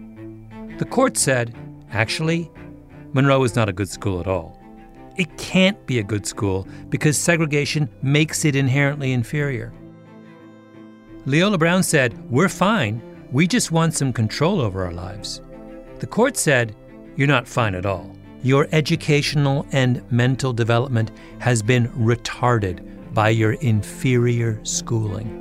The 0.77 0.86
court 0.86 1.17
said, 1.17 1.55
actually, 1.91 2.51
Monroe 3.13 3.43
is 3.43 3.55
not 3.55 3.69
a 3.69 3.74
good 3.74 3.88
school 3.89 4.19
at 4.19 4.27
all. 4.27 4.62
It 5.17 5.38
can't 5.38 5.86
be 5.86 6.00
a 6.00 6.03
good 6.03 6.25
school 6.25 6.67
because 6.89 7.17
segregation 7.17 7.89
makes 8.01 8.46
it 8.46 8.55
inherently 8.55 9.13
inferior. 9.13 9.74
Leola 11.25 11.58
Brown 11.58 11.84
said, 11.84 12.17
We're 12.29 12.50
fine. 12.50 13.01
We 13.32 13.48
just 13.48 13.72
want 13.72 13.93
some 13.93 14.13
control 14.13 14.62
over 14.62 14.86
our 14.86 14.93
lives. 14.93 15.41
The 16.00 16.08
court 16.08 16.38
said, 16.38 16.75
you're 17.15 17.27
not 17.27 17.48
fine 17.48 17.75
at 17.75 17.86
all. 17.86 18.12
Your 18.41 18.67
educational 18.72 19.65
and 19.72 20.03
mental 20.12 20.51
development 20.51 21.12
has 21.39 21.62
been 21.62 21.88
retarded 21.89 23.13
by 23.13 23.29
your 23.29 23.53
inferior 23.53 24.60
schooling. 24.63 25.39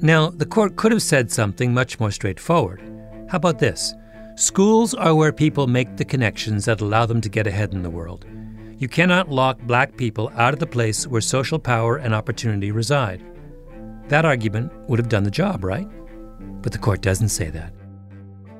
Now, 0.00 0.30
the 0.30 0.46
court 0.46 0.76
could 0.76 0.92
have 0.92 1.02
said 1.02 1.30
something 1.32 1.74
much 1.74 1.98
more 1.98 2.12
straightforward. 2.12 2.80
How 3.28 3.36
about 3.36 3.58
this? 3.58 3.94
Schools 4.36 4.94
are 4.94 5.14
where 5.14 5.32
people 5.32 5.66
make 5.66 5.98
the 5.98 6.04
connections 6.04 6.64
that 6.64 6.80
allow 6.80 7.04
them 7.04 7.20
to 7.20 7.28
get 7.28 7.46
ahead 7.46 7.74
in 7.74 7.82
the 7.82 7.90
world. 7.90 8.24
You 8.78 8.88
cannot 8.88 9.28
lock 9.28 9.60
black 9.60 9.98
people 9.98 10.32
out 10.34 10.54
of 10.54 10.60
the 10.60 10.66
place 10.66 11.06
where 11.06 11.20
social 11.20 11.58
power 11.58 11.96
and 11.96 12.14
opportunity 12.14 12.70
reside. 12.70 13.22
That 14.08 14.24
argument 14.24 14.72
would 14.88 14.98
have 14.98 15.10
done 15.10 15.24
the 15.24 15.30
job, 15.30 15.62
right? 15.62 15.86
But 16.62 16.72
the 16.72 16.78
court 16.78 17.02
doesn't 17.02 17.28
say 17.28 17.50
that. 17.50 17.74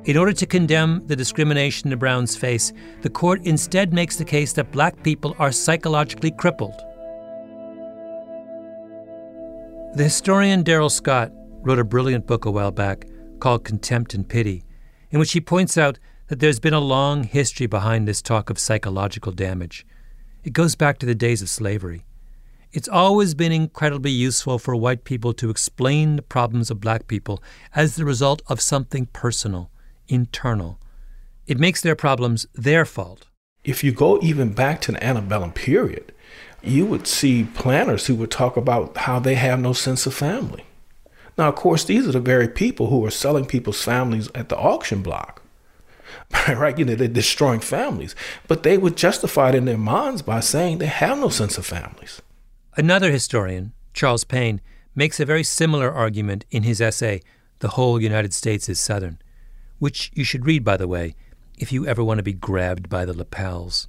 In 0.05 0.19
order 0.19 0.35
to 0.35 0.45
condemn 0.45 1.07
the 1.07 1.17
discrimination 1.17 1.89
the 1.89 1.97
Browns 1.97 2.37
face, 2.37 2.75
the 3.01 3.09
court 3.09 3.41
instead 3.45 3.95
makes 3.95 4.17
the 4.17 4.25
case 4.25 4.53
that 4.53 4.71
black 4.71 5.03
people 5.03 5.35
are 5.39 5.51
psychologically 5.51 6.31
crippled. 6.33 6.77
The 9.95 10.05
historian 10.05 10.63
Daryl 10.63 10.91
Scott 10.91 11.33
wrote 11.63 11.79
a 11.79 11.85
brilliant 11.85 12.27
book 12.27 12.45
a 12.45 12.51
while 12.51 12.71
back 12.71 13.07
called 13.41 13.65
Contempt 13.65 14.15
and 14.15 14.29
Pity, 14.29 14.65
in 15.11 15.19
which 15.19 15.33
he 15.33 15.41
points 15.41 15.79
out 15.79 15.99
that 16.29 16.41
there's 16.41 16.61
been 16.61 16.75
a 16.75 16.81
long 16.81 17.25
history 17.25 17.67
behind 17.67 18.07
this 18.07 18.23
talk 18.23 18.51
of 18.51 18.59
psychological 18.59 19.33
damage. 19.33 19.87
It 20.45 20.53
goes 20.53 20.75
back 20.75 20.99
to 20.99 21.07
the 21.07 21.15
days 21.15 21.43
of 21.43 21.49
slavery. 21.49 22.05
It's 22.71 22.89
always 22.89 23.35
been 23.35 23.51
incredibly 23.51 24.11
useful 24.11 24.59
for 24.59 24.77
white 24.77 25.05
people 25.05 25.33
to 25.35 25.49
explain 25.49 26.17
the 26.17 26.23
problems 26.23 26.71
of 26.71 26.81
black 26.81 27.09
people 27.09 27.43
as 27.75 27.97
the 27.97 28.05
result 28.05 28.43
of 28.47 28.61
something 28.61 29.07
personal, 29.07 29.71
internal. 30.07 30.79
It 31.47 31.59
makes 31.59 31.81
their 31.81 31.97
problems 31.97 32.47
their 32.55 32.85
fault. 32.85 33.27
If 33.65 33.83
you 33.83 33.91
go 33.93 34.21
even 34.21 34.53
back 34.53 34.83
to 34.83 34.93
the 34.93 35.03
antebellum 35.03 35.53
period, 35.53 36.13
you 36.63 36.85
would 36.85 37.07
see 37.07 37.45
planners 37.55 38.07
who 38.07 38.15
would 38.17 38.31
talk 38.31 38.57
about 38.57 38.97
how 38.99 39.19
they 39.19 39.37
have 39.37 39.61
no 39.61 39.73
sense 39.73 40.07
of 40.07 40.13
family. 40.13 40.65
Now, 41.39 41.49
of 41.49 41.55
course, 41.55 41.85
these 41.85 42.07
are 42.07 42.13
the 42.13 42.21
very 42.21 42.49
people 42.49 42.89
who 42.89 43.07
are 43.07 43.11
selling 43.11 43.47
people's 43.47 43.83
families 43.83 44.29
at 44.35 44.49
the 44.49 44.59
auction 44.59 45.03
block. 45.03 45.43
right? 46.49 46.77
You 46.79 46.85
know, 46.85 46.95
they're 46.95 47.09
destroying 47.09 47.61
families. 47.61 48.15
But 48.49 48.65
they 48.65 48.77
would 48.77 48.97
justify 48.97 49.51
it 49.51 49.55
in 49.55 49.65
their 49.65 49.79
minds 49.79 50.21
by 50.23 50.41
saying 50.41 50.79
they 50.79 50.87
have 50.87 51.19
no 51.19 51.29
sense 51.29 51.57
of 51.57 51.65
families. 51.65 52.21
Another 52.77 53.11
historian, 53.11 53.73
Charles 53.95 54.25
Payne, 54.25 54.61
makes 54.95 55.21
a 55.21 55.25
very 55.25 55.45
similar 55.45 55.93
argument 55.93 56.45
in 56.51 56.65
his 56.65 56.81
essay, 56.81 57.23
The 57.61 57.69
Whole 57.69 58.01
United 58.01 58.35
States 58.35 58.69
is 58.69 58.81
Southern, 58.81 59.19
which 59.79 60.11
you 60.15 60.25
should 60.25 60.47
read, 60.47 60.65
by 60.65 60.77
the 60.77 60.89
way, 60.89 61.15
if 61.57 61.73
you 61.73 61.87
ever 61.87 62.03
want 62.03 62.19
to 62.19 62.25
be 62.25 62.33
grabbed 62.33 62.89
by 62.89 63.05
the 63.05 63.17
lapels. 63.17 63.89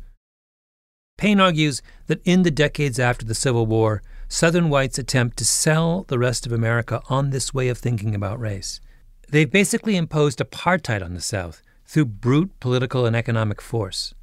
Payne 1.18 1.40
argues 1.40 1.82
that 2.08 2.22
in 2.26 2.44
the 2.44 2.52
decades 2.52 3.00
after 3.00 3.26
the 3.26 3.36
Civil 3.36 3.66
War, 3.66 4.02
Southern 4.32 4.70
whites 4.70 5.00
attempt 5.00 5.38
to 5.38 5.46
sell 5.46 6.06
the 6.08 6.20
rest 6.20 6.46
of 6.46 6.52
America 6.52 7.02
on 7.10 7.32
this 7.32 7.52
way 7.52 7.68
of 7.68 7.80
thinking 7.80 8.14
about 8.14 8.40
race. 8.40 8.80
They've 9.28 9.50
basically 9.50 9.98
imposed 9.98 10.38
apartheid 10.38 11.04
on 11.04 11.16
the 11.16 11.22
South 11.22 11.64
through 11.88 12.06
brute 12.06 12.52
political 12.60 13.08
and 13.08 13.16
economic 13.16 13.60
force. 13.60 14.14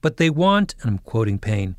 But 0.00 0.16
they 0.16 0.30
want, 0.30 0.74
and 0.80 0.90
I'm 0.90 0.98
quoting 0.98 1.38
Payne, 1.38 1.76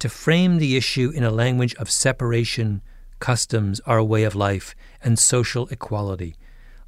to 0.00 0.10
frame 0.10 0.58
the 0.58 0.76
issue 0.76 1.10
in 1.14 1.24
a 1.24 1.30
language 1.30 1.74
of 1.76 1.90
separation, 1.90 2.82
customs, 3.20 3.80
our 3.86 4.02
way 4.02 4.24
of 4.24 4.34
life, 4.34 4.74
and 5.02 5.18
social 5.18 5.66
equality, 5.68 6.36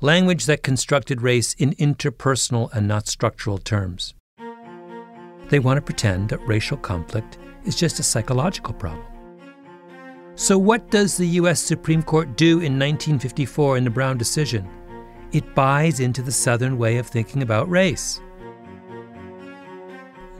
language 0.02 0.44
that 0.44 0.62
constructed 0.62 1.22
race 1.22 1.54
in 1.54 1.72
interpersonal 1.76 2.70
and 2.74 2.86
not 2.86 3.08
structural 3.08 3.56
terms. 3.56 4.12
They 5.48 5.58
want 5.58 5.78
to 5.78 5.82
pretend 5.82 6.28
that 6.28 6.46
racial 6.46 6.76
conflict 6.76 7.38
is 7.64 7.74
just 7.74 7.98
a 7.98 8.02
psychological 8.02 8.74
problem. 8.74 9.09
So, 10.40 10.56
what 10.56 10.90
does 10.90 11.18
the 11.18 11.26
U.S. 11.26 11.60
Supreme 11.60 12.02
Court 12.02 12.34
do 12.34 12.60
in 12.60 12.78
1954 12.78 13.76
in 13.76 13.84
the 13.84 13.90
Brown 13.90 14.16
decision? 14.16 14.66
It 15.32 15.54
buys 15.54 16.00
into 16.00 16.22
the 16.22 16.32
Southern 16.32 16.78
way 16.78 16.96
of 16.96 17.06
thinking 17.06 17.42
about 17.42 17.68
race. 17.68 18.22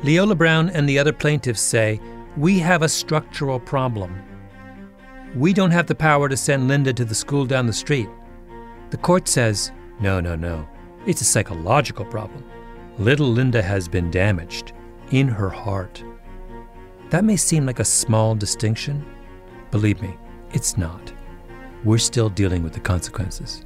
Leola 0.02 0.34
Brown 0.34 0.70
and 0.70 0.88
the 0.88 0.98
other 0.98 1.12
plaintiffs 1.12 1.60
say 1.60 2.00
we 2.38 2.58
have 2.60 2.80
a 2.80 2.88
structural 2.88 3.60
problem. 3.60 4.22
We 5.36 5.52
don't 5.52 5.70
have 5.70 5.86
the 5.86 5.94
power 5.94 6.30
to 6.30 6.36
send 6.36 6.66
Linda 6.66 6.94
to 6.94 7.04
the 7.04 7.14
school 7.14 7.44
down 7.44 7.66
the 7.66 7.72
street. 7.74 8.08
The 8.88 8.96
court 8.96 9.28
says, 9.28 9.70
no, 10.00 10.18
no, 10.18 10.34
no. 10.34 10.66
It's 11.04 11.20
a 11.20 11.26
psychological 11.26 12.06
problem. 12.06 12.42
Little 12.96 13.28
Linda 13.28 13.60
has 13.60 13.86
been 13.86 14.10
damaged 14.10 14.72
in 15.10 15.28
her 15.28 15.50
heart. 15.50 16.02
That 17.10 17.24
may 17.24 17.36
seem 17.36 17.66
like 17.66 17.80
a 17.80 17.84
small 17.84 18.34
distinction. 18.34 19.04
Believe 19.70 20.02
me, 20.02 20.16
it's 20.52 20.76
not. 20.76 21.12
We're 21.84 21.98
still 21.98 22.28
dealing 22.28 22.62
with 22.62 22.72
the 22.72 22.80
consequences. 22.80 23.64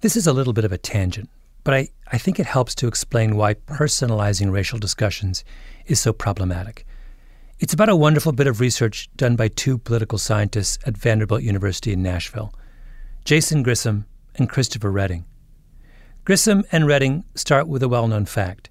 This 0.00 0.16
is 0.16 0.26
a 0.26 0.32
little 0.32 0.52
bit 0.52 0.64
of 0.64 0.72
a 0.72 0.78
tangent, 0.78 1.30
but 1.64 1.74
I, 1.74 1.88
I 2.12 2.18
think 2.18 2.38
it 2.38 2.46
helps 2.46 2.74
to 2.76 2.86
explain 2.86 3.36
why 3.36 3.54
personalizing 3.54 4.52
racial 4.52 4.78
discussions 4.78 5.44
is 5.86 5.98
so 5.98 6.12
problematic. 6.12 6.86
It's 7.58 7.72
about 7.72 7.88
a 7.88 7.96
wonderful 7.96 8.32
bit 8.32 8.46
of 8.46 8.60
research 8.60 9.08
done 9.16 9.36
by 9.36 9.48
two 9.48 9.78
political 9.78 10.18
scientists 10.18 10.78
at 10.86 10.98
Vanderbilt 10.98 11.42
University 11.42 11.92
in 11.92 12.02
Nashville, 12.02 12.52
Jason 13.24 13.62
Grissom 13.62 14.04
and 14.36 14.50
Christopher 14.50 14.90
Redding. 14.90 15.24
Grissom 16.24 16.64
and 16.72 16.86
Redding 16.86 17.24
start 17.34 17.68
with 17.68 17.82
a 17.82 17.88
well 17.88 18.08
known 18.08 18.26
fact 18.26 18.68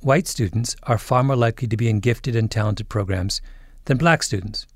white 0.00 0.26
students 0.26 0.74
are 0.82 0.98
far 0.98 1.22
more 1.22 1.36
likely 1.36 1.68
to 1.68 1.76
be 1.76 1.88
in 1.88 2.00
gifted 2.00 2.34
and 2.34 2.50
talented 2.50 2.88
programs 2.88 3.40
than 3.84 3.96
black 3.96 4.22
students. 4.22 4.66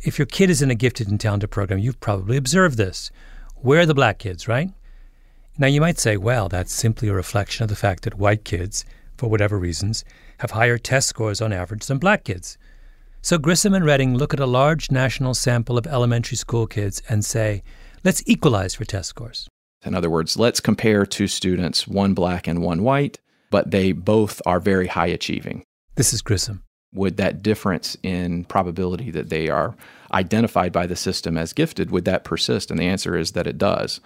If 0.00 0.18
your 0.18 0.26
kid 0.26 0.50
is 0.50 0.62
in 0.62 0.70
a 0.70 0.74
gifted 0.74 1.08
and 1.08 1.20
talented 1.20 1.50
program, 1.50 1.78
you've 1.78 2.00
probably 2.00 2.36
observed 2.36 2.76
this. 2.76 3.10
Where 3.56 3.80
are 3.80 3.86
the 3.86 3.94
black 3.94 4.18
kids, 4.18 4.46
right? 4.46 4.70
Now, 5.58 5.68
you 5.68 5.80
might 5.80 5.98
say, 5.98 6.16
well, 6.16 6.48
that's 6.48 6.72
simply 6.72 7.08
a 7.08 7.14
reflection 7.14 7.62
of 7.62 7.70
the 7.70 7.76
fact 7.76 8.02
that 8.02 8.18
white 8.18 8.44
kids, 8.44 8.84
for 9.16 9.30
whatever 9.30 9.58
reasons, 9.58 10.04
have 10.40 10.50
higher 10.50 10.76
test 10.76 11.08
scores 11.08 11.40
on 11.40 11.52
average 11.52 11.86
than 11.86 11.98
black 11.98 12.24
kids. 12.24 12.58
So 13.22 13.38
Grissom 13.38 13.72
and 13.72 13.84
Redding 13.84 14.16
look 14.16 14.34
at 14.34 14.40
a 14.40 14.46
large 14.46 14.90
national 14.90 15.34
sample 15.34 15.78
of 15.78 15.86
elementary 15.86 16.36
school 16.36 16.66
kids 16.66 17.02
and 17.08 17.24
say, 17.24 17.62
let's 18.04 18.22
equalize 18.26 18.74
for 18.74 18.84
test 18.84 19.08
scores. 19.08 19.48
In 19.84 19.94
other 19.94 20.10
words, 20.10 20.36
let's 20.36 20.60
compare 20.60 21.06
two 21.06 21.26
students, 21.26 21.88
one 21.88 22.12
black 22.12 22.46
and 22.46 22.60
one 22.62 22.82
white, 22.82 23.18
but 23.50 23.70
they 23.70 23.92
both 23.92 24.42
are 24.44 24.60
very 24.60 24.88
high 24.88 25.06
achieving. 25.06 25.64
This 25.94 26.12
is 26.12 26.20
Grissom. 26.20 26.62
Would 26.94 27.16
that 27.18 27.42
difference 27.42 27.96
in 28.02 28.44
probability 28.44 29.10
that 29.10 29.28
they 29.28 29.48
are 29.48 29.74
identified 30.12 30.72
by 30.72 30.86
the 30.86 30.96
system 30.96 31.36
as 31.36 31.52
gifted, 31.52 31.90
would 31.90 32.04
that 32.04 32.24
persist? 32.24 32.70
And 32.70 32.78
the 32.78 32.86
answer 32.86 33.16
is 33.16 33.32
that 33.32 33.46
it 33.46 33.58
does. 33.58 34.00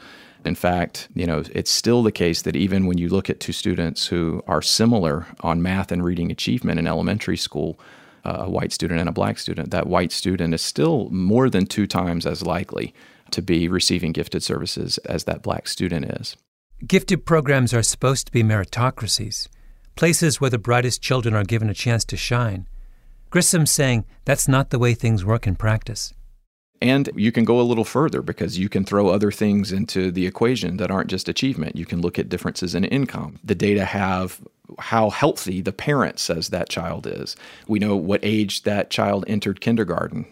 In 0.45 0.55
fact, 0.55 1.09
you 1.15 1.27
know, 1.27 1.45
it's 1.53 1.71
still 1.71 2.03
the 2.03 2.13
case 2.13 2.43
that 2.43 2.57
even 2.57 2.87
when 2.87 2.99
you 2.99 3.09
look 3.09 3.29
at 3.29 3.41
two 3.41 3.53
students 3.53 4.07
who 4.07 4.43
are 4.47 4.63
similar 4.63 5.27
on 5.41 5.63
math 5.63 5.93
and 5.93 6.03
reading 6.03 6.31
achievement 6.31 6.79
in 6.79 6.87
elementary 6.87 7.37
school, 7.37 7.79
uh, 8.25 8.39
a 8.41 8.51
white 8.51 8.73
student 8.73 9.01
and 9.01 9.09
a 9.09 9.13
black 9.13 9.39
student, 9.39 9.71
that 9.71 9.87
white 9.87 10.13
student 10.13 10.55
is 10.55 10.63
still 10.63 11.09
more 11.11 11.51
than 11.51 11.67
two 11.67 11.87
times 11.87 12.27
as 12.27 12.43
likely 12.43 12.95
to 13.31 13.43
be 13.43 13.69
receiving 13.69 14.13
gifted 14.13 14.43
services 14.43 14.99
as 14.99 15.25
that 15.25 15.43
black 15.43 15.69
student 15.69 16.07
is. 16.21 16.37
Gifted 16.87 17.27
programs 17.27 17.75
are 17.75 17.83
supposed 17.83 18.27
to 18.27 18.33
be 18.33 18.43
meritocracies, 18.43 19.49
places 19.97 20.41
where 20.41 20.51
the 20.51 20.59
brightest 20.59 21.03
children 21.03 21.35
are 21.35 21.45
given 21.45 21.69
a 21.69 21.75
chance 21.75 22.05
to 22.07 22.17
shine. 22.17 22.67
Grissom's 23.31 23.71
saying 23.71 24.05
that's 24.25 24.49
not 24.49 24.71
the 24.71 24.79
way 24.79 24.95
things 24.95 25.25
work 25.25 25.47
in 25.47 25.57
practice. 25.57 26.13
And 26.83 27.11
you 27.15 27.31
can 27.31 27.45
go 27.45 27.61
a 27.61 27.63
little 27.63 27.85
further 27.85 28.23
because 28.23 28.59
you 28.59 28.71
can 28.71 28.85
throw 28.85 29.09
other 29.09 29.31
things 29.31 29.71
into 29.71 30.11
the 30.11 30.27
equation 30.27 30.79
that 30.79 30.91
aren't 30.91 31.11
just 31.11 31.29
achievement. 31.29 31.77
You 31.77 31.85
can 31.85 32.01
look 32.01 32.19
at 32.19 32.31
differences 32.31 32.75
in 32.75 32.85
income. 32.85 33.39
The 33.45 33.55
data 33.55 33.85
have 33.85 34.41
how 34.79 35.11
healthy 35.11 35.61
the 35.61 35.73
parent 35.73 36.19
says 36.19 36.49
that 36.49 36.71
child 36.71 37.07
is. 37.07 37.37
We 37.69 37.79
know 37.79 37.97
what 37.97 38.21
age 38.23 38.63
that 38.63 38.91
child 38.91 39.25
entered 39.27 39.61
kindergarten. 39.61 40.27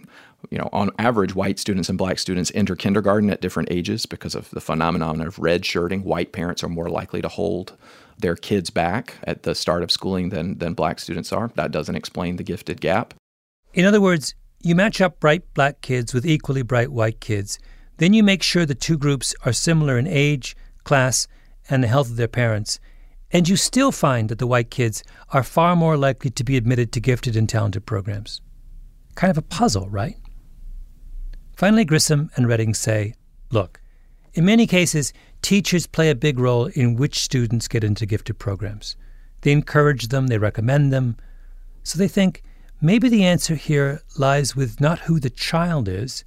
You 0.50 0.59
know, 0.59 0.71
on 0.73 0.91
average, 0.99 1.35
white 1.35 1.59
students 1.59 1.88
and 1.88 1.99
black 1.99 2.19
students 2.19 2.53
enter 2.55 2.77
kindergarten 2.77 3.29
at 3.29 3.41
different 3.41 3.71
ages 3.71 4.07
because 4.07 4.35
of 4.35 4.49
the 4.50 4.61
phenomenon 4.61 5.21
of 5.21 5.38
red 5.38 5.67
shirting. 5.67 6.03
White 6.05 6.33
parents 6.33 6.65
are 6.65 6.69
more 6.69 6.88
likely 6.88 7.21
to 7.21 7.29
hold 7.29 7.77
their 8.18 8.37
kids 8.37 8.70
back 8.70 9.14
at 9.25 9.42
the 9.42 9.54
start 9.54 9.82
of 9.82 9.90
schooling 9.90 10.28
than, 10.30 10.58
than 10.58 10.75
black 10.75 10.98
students 10.98 11.32
are. 11.32 11.50
That 11.54 11.70
doesn't 11.70 11.94
explain 11.94 12.37
the 12.37 12.42
gifted 12.42 12.80
gap. 12.80 13.14
In 13.75 13.84
other 13.84 14.00
words, 14.00 14.34
you 14.62 14.75
match 14.75 15.00
up 15.00 15.20
bright 15.20 15.42
black 15.54 15.80
kids 15.80 16.12
with 16.12 16.26
equally 16.26 16.62
bright 16.62 16.90
white 16.90 17.20
kids. 17.20 17.58
Then 17.98 18.12
you 18.12 18.22
make 18.22 18.42
sure 18.42 18.66
the 18.66 18.75
two 18.75 18.98
groups 18.98 19.34
are 19.44 19.52
similar 19.52 19.98
in 19.98 20.06
age, 20.06 20.56
class, 20.84 21.28
and 21.68 21.82
the 21.82 21.88
health 21.88 22.10
of 22.10 22.16
their 22.16 22.28
parents. 22.28 22.80
And 23.30 23.48
you 23.48 23.56
still 23.56 23.92
find 23.92 24.28
that 24.30 24.38
the 24.38 24.46
white 24.46 24.70
kids 24.70 25.04
are 25.30 25.42
far 25.42 25.76
more 25.76 25.96
likely 25.96 26.30
to 26.30 26.44
be 26.44 26.56
admitted 26.56 26.92
to 26.92 27.00
gifted 27.00 27.37
and 27.37 27.48
talented 27.48 27.87
programs. 27.87 28.40
Kind 29.14 29.30
of 29.30 29.38
a 29.38 29.42
puzzle, 29.42 29.88
right? 29.90 30.16
Finally, 31.56 31.84
Grissom 31.84 32.30
and 32.37 32.48
Redding 32.48 32.72
say 32.72 33.14
look, 33.50 33.80
in 34.34 34.44
many 34.44 34.66
cases, 34.66 35.12
teachers 35.42 35.87
play 35.87 36.11
a 36.11 36.14
big 36.14 36.38
role 36.38 36.66
in 36.66 36.96
which 36.96 37.20
students 37.20 37.68
get 37.68 37.85
into 37.85 38.07
gifted 38.07 38.38
programs. 38.38 38.96
They 39.42 39.53
encourage 39.53 40.09
them, 40.09 40.27
they 40.27 40.38
recommend 40.38 40.92
them. 40.92 41.16
So 41.83 41.98
they 41.98 42.09
think 42.09 42.42
Maybe 42.81 43.09
the 43.09 43.24
answer 43.24 43.57
here 43.57 44.03
lies 44.16 44.55
with 44.55 44.81
not 44.81 45.01
who 45.01 45.18
the 45.18 45.31
child 45.31 45.88
is, 45.88 46.24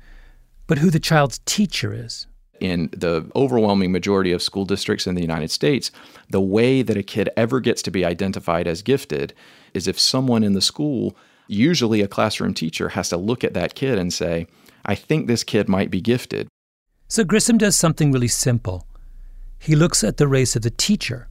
but 0.67 0.80
who 0.80 0.89
the 0.89 1.00
child's 1.00 1.39
teacher 1.45 1.93
is. 1.93 2.28
In 2.60 2.89
the 2.91 3.32
overwhelming 3.36 3.91
majority 3.93 4.34
of 4.34 4.41
school 4.41 4.65
districts 4.65 5.08
in 5.08 5.15
the 5.15 5.21
United 5.21 5.50
States, 5.50 5.91
the 6.30 6.41
way 6.41 6.82
that 6.82 6.97
a 6.97 7.04
kid 7.04 7.30
ever 7.38 7.62
gets 7.62 7.82
to 7.84 7.91
be 7.91 8.04
identified 8.04 8.67
as 8.67 8.82
gifted 8.82 9.34
is 9.74 9.88
if 9.88 9.97
someone 9.97 10.43
in 10.43 10.52
the 10.52 10.62
school, 10.62 11.15
usually 11.47 12.02
a 12.02 12.08
classroom 12.08 12.54
teacher, 12.54 12.89
has 12.89 13.08
to 13.10 13.17
look 13.17 13.45
at 13.45 13.54
that 13.54 13.74
kid 13.74 13.97
and 13.97 14.12
say, 14.12 14.45
I 14.86 14.95
think 14.95 15.28
this 15.28 15.45
kid 15.45 15.69
might 15.69 15.89
be 15.89 16.02
gifted. 16.02 16.50
So 17.08 17.24
Grissom 17.24 17.58
does 17.58 17.78
something 17.78 18.12
really 18.12 18.28
simple. 18.28 18.86
He 19.62 19.76
looks 19.76 20.04
at 20.04 20.17
the 20.17 20.28
race 20.28 20.56
of 20.56 20.63
the 20.63 20.71
teacher. 20.71 21.28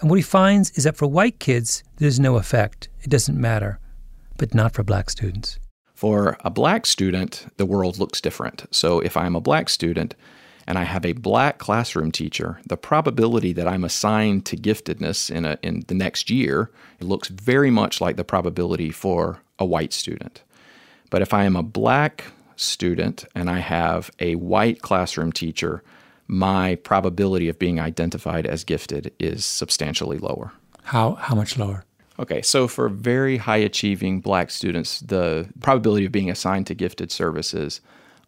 And 0.00 0.08
what 0.10 0.16
he 0.16 0.22
finds 0.22 0.70
is 0.72 0.84
that 0.84 0.96
for 0.96 1.08
white 1.08 1.40
kids, 1.40 1.82
there's 1.96 2.20
no 2.20 2.36
effect. 2.36 2.88
It 3.02 3.10
doesn't 3.10 3.40
matter 3.40 3.80
but 4.38 4.54
not 4.54 4.72
for 4.72 4.82
black 4.82 5.10
students. 5.10 5.58
For 5.94 6.38
a 6.44 6.50
black 6.50 6.86
student, 6.86 7.52
the 7.56 7.66
world 7.66 7.98
looks 7.98 8.20
different. 8.20 8.64
So 8.70 9.00
if 9.00 9.16
I'm 9.16 9.34
a 9.34 9.40
black 9.40 9.68
student 9.68 10.14
and 10.66 10.78
I 10.78 10.84
have 10.84 11.04
a 11.04 11.12
black 11.12 11.58
classroom 11.58 12.12
teacher, 12.12 12.60
the 12.66 12.76
probability 12.76 13.52
that 13.54 13.66
I'm 13.66 13.84
assigned 13.84 14.46
to 14.46 14.56
giftedness 14.56 15.30
in, 15.30 15.44
a, 15.44 15.58
in 15.62 15.84
the 15.88 15.94
next 15.94 16.30
year 16.30 16.70
looks 17.00 17.28
very 17.28 17.70
much 17.70 18.00
like 18.00 18.16
the 18.16 18.24
probability 18.24 18.90
for 18.90 19.42
a 19.58 19.66
white 19.66 19.92
student. 19.92 20.42
But 21.10 21.22
if 21.22 21.34
I 21.34 21.44
am 21.44 21.56
a 21.56 21.62
black 21.62 22.24
student 22.54 23.24
and 23.34 23.50
I 23.50 23.58
have 23.58 24.10
a 24.20 24.36
white 24.36 24.82
classroom 24.82 25.32
teacher, 25.32 25.82
my 26.28 26.76
probability 26.76 27.48
of 27.48 27.58
being 27.58 27.80
identified 27.80 28.46
as 28.46 28.62
gifted 28.62 29.12
is 29.18 29.44
substantially 29.44 30.18
lower. 30.18 30.52
How, 30.84 31.14
how 31.14 31.34
much 31.34 31.58
lower? 31.58 31.84
Okay, 32.18 32.42
so 32.42 32.68
for 32.68 32.88
very 32.88 33.36
high 33.36 33.56
achieving 33.56 34.20
black 34.20 34.50
students, 34.50 35.00
the 35.00 35.48
probability 35.60 36.06
of 36.06 36.12
being 36.12 36.30
assigned 36.30 36.66
to 36.66 36.74
gifted 36.74 37.10
services 37.10 37.80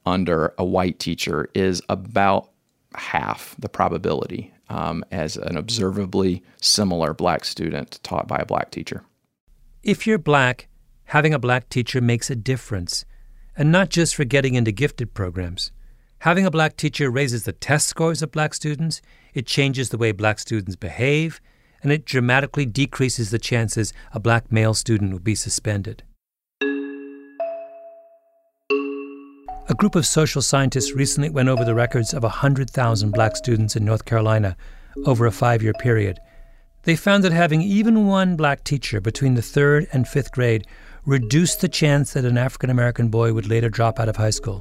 under 0.07 0.55
a 0.59 0.65
white 0.65 0.99
teacher 0.99 1.51
is 1.55 1.83
about 1.89 2.51
half 2.95 3.55
the 3.59 3.69
probability 3.69 4.53
um, 4.69 5.05
as 5.11 5.37
an 5.37 5.57
observably 5.57 6.43
similar 6.61 7.13
black 7.13 7.45
student 7.45 7.99
taught 8.03 8.29
by 8.29 8.37
a 8.37 8.47
black 8.47 8.71
teacher. 8.71 9.05
If 9.83 10.07
you're 10.07 10.19
black, 10.19 10.69
having 11.05 11.35
a 11.35 11.39
black 11.39 11.69
teacher 11.69 12.01
makes 12.01 12.31
a 12.31 12.37
difference, 12.37 13.05
and 13.57 13.73
not 13.73 13.91
just 13.91 14.15
for 14.15 14.25
getting 14.25 14.55
into 14.55 14.73
gifted 14.73 15.13
programs. 15.15 15.73
Having 16.21 16.45
a 16.45 16.51
black 16.51 16.77
teacher 16.77 17.11
raises 17.11 17.45
the 17.45 17.53
test 17.55 17.89
scores 17.89 18.21
of 18.21 18.31
black 18.31 18.53
students, 18.53 19.01
it 19.33 19.47
changes 19.47 19.89
the 19.89 19.97
way 19.97 20.13
black 20.13 20.39
students 20.39 20.77
behave, 20.77 21.41
and 21.83 21.91
it 21.91 22.05
dramatically 22.05 22.67
decreases 22.67 23.31
the 23.31 23.39
chances 23.39 23.95
a 24.13 24.21
black 24.21 24.53
male 24.53 24.75
student 24.75 25.13
will 25.13 25.19
be 25.21 25.35
suspended. 25.35 26.03
A 29.71 29.75
group 29.75 29.95
of 29.95 30.05
social 30.05 30.43
scientists 30.43 30.93
recently 30.93 31.31
went 31.31 31.49
over 31.49 31.65
the 31.65 31.75
records 31.75 32.13
of 32.13 32.23
100,000 32.23 33.13
black 33.13 33.35
students 33.35 33.75
in 33.75 33.87
North 33.87 34.05
Carolina 34.05 34.59
over 35.07 35.25
a 35.25 35.33
five 35.33 35.63
year 35.63 35.73
period. 35.73 36.19
They 36.83 36.97
found 36.97 37.25
that 37.25 37.33
having 37.33 37.63
even 37.63 38.07
one 38.07 38.37
black 38.37 38.63
teacher 38.63 39.01
between 39.01 39.37
the 39.37 39.43
third 39.43 39.87
and 39.91 40.07
fifth 40.07 40.33
grade 40.33 40.67
reduced 41.07 41.63
the 41.63 41.69
chance 41.69 42.13
that 42.13 42.27
an 42.27 42.37
African 42.37 42.69
American 42.69 43.09
boy 43.09 43.33
would 43.33 43.49
later 43.49 43.71
drop 43.71 43.99
out 43.99 44.11
of 44.11 44.17
high 44.17 44.29
school. 44.29 44.61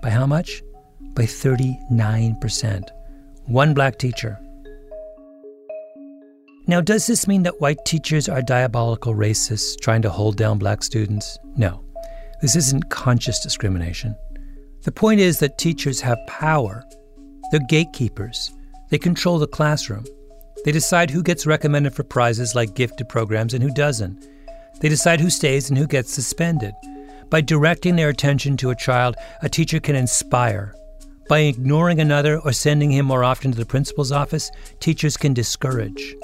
By 0.00 0.10
how 0.10 0.26
much? 0.26 0.62
By 1.14 1.24
39%. 1.24 2.88
One 3.46 3.74
black 3.74 3.98
teacher. 3.98 4.38
Now, 6.66 6.80
does 6.80 7.06
this 7.06 7.26
mean 7.26 7.42
that 7.42 7.60
white 7.60 7.84
teachers 7.84 8.28
are 8.28 8.40
diabolical 8.40 9.14
racists 9.14 9.78
trying 9.80 10.02
to 10.02 10.10
hold 10.10 10.36
down 10.36 10.58
black 10.58 10.82
students? 10.82 11.38
No. 11.56 11.84
This 12.40 12.56
isn't 12.56 12.88
conscious 12.88 13.40
discrimination. 13.40 14.14
The 14.82 14.92
point 14.92 15.20
is 15.20 15.38
that 15.40 15.58
teachers 15.58 16.00
have 16.00 16.18
power. 16.26 16.84
They're 17.50 17.60
gatekeepers. 17.68 18.52
They 18.90 18.98
control 18.98 19.38
the 19.38 19.46
classroom. 19.46 20.04
They 20.64 20.72
decide 20.72 21.10
who 21.10 21.22
gets 21.22 21.46
recommended 21.46 21.94
for 21.94 22.04
prizes 22.04 22.54
like 22.54 22.74
gifted 22.74 23.08
programs 23.08 23.54
and 23.54 23.62
who 23.62 23.70
doesn't. 23.70 24.28
They 24.80 24.88
decide 24.88 25.20
who 25.20 25.30
stays 25.30 25.68
and 25.68 25.78
who 25.78 25.86
gets 25.86 26.12
suspended. 26.12 26.74
By 27.30 27.40
directing 27.40 27.96
their 27.96 28.08
attention 28.08 28.56
to 28.58 28.70
a 28.70 28.76
child, 28.76 29.16
a 29.42 29.48
teacher 29.48 29.80
can 29.80 29.96
inspire. 29.96 30.74
By 31.28 31.40
ignoring 31.40 32.00
another 32.00 32.38
or 32.40 32.52
sending 32.52 32.90
him 32.90 33.06
more 33.06 33.24
often 33.24 33.52
to 33.52 33.58
the 33.58 33.64
principal's 33.66 34.12
office, 34.12 34.50
teachers 34.80 35.16
can 35.16 35.32
discourage. 35.32 36.14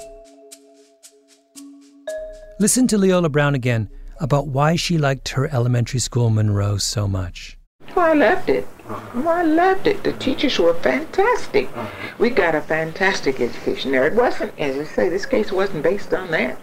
Listen 2.59 2.87
to 2.87 2.97
Leola 2.97 3.29
Brown 3.29 3.55
again 3.55 3.89
about 4.19 4.47
why 4.47 4.75
she 4.75 4.97
liked 4.97 5.29
her 5.29 5.47
elementary 5.53 5.99
school 5.99 6.29
Monroe 6.29 6.77
so 6.77 7.07
much. 7.07 7.57
I 7.95 8.13
loved 8.13 8.49
it. 8.49 8.67
I 9.15 9.43
loved 9.43 9.87
it. 9.87 10.03
The 10.03 10.13
teachers 10.13 10.59
were 10.59 10.73
fantastic. 10.73 11.69
We 12.17 12.29
got 12.29 12.55
a 12.55 12.61
fantastic 12.61 13.39
education 13.39 13.91
there. 13.91 14.07
It 14.07 14.15
wasn't, 14.15 14.57
as 14.59 14.77
I 14.77 14.83
say, 14.83 15.09
this 15.09 15.25
case 15.25 15.51
wasn't 15.51 15.83
based 15.83 16.13
on 16.13 16.31
that 16.31 16.59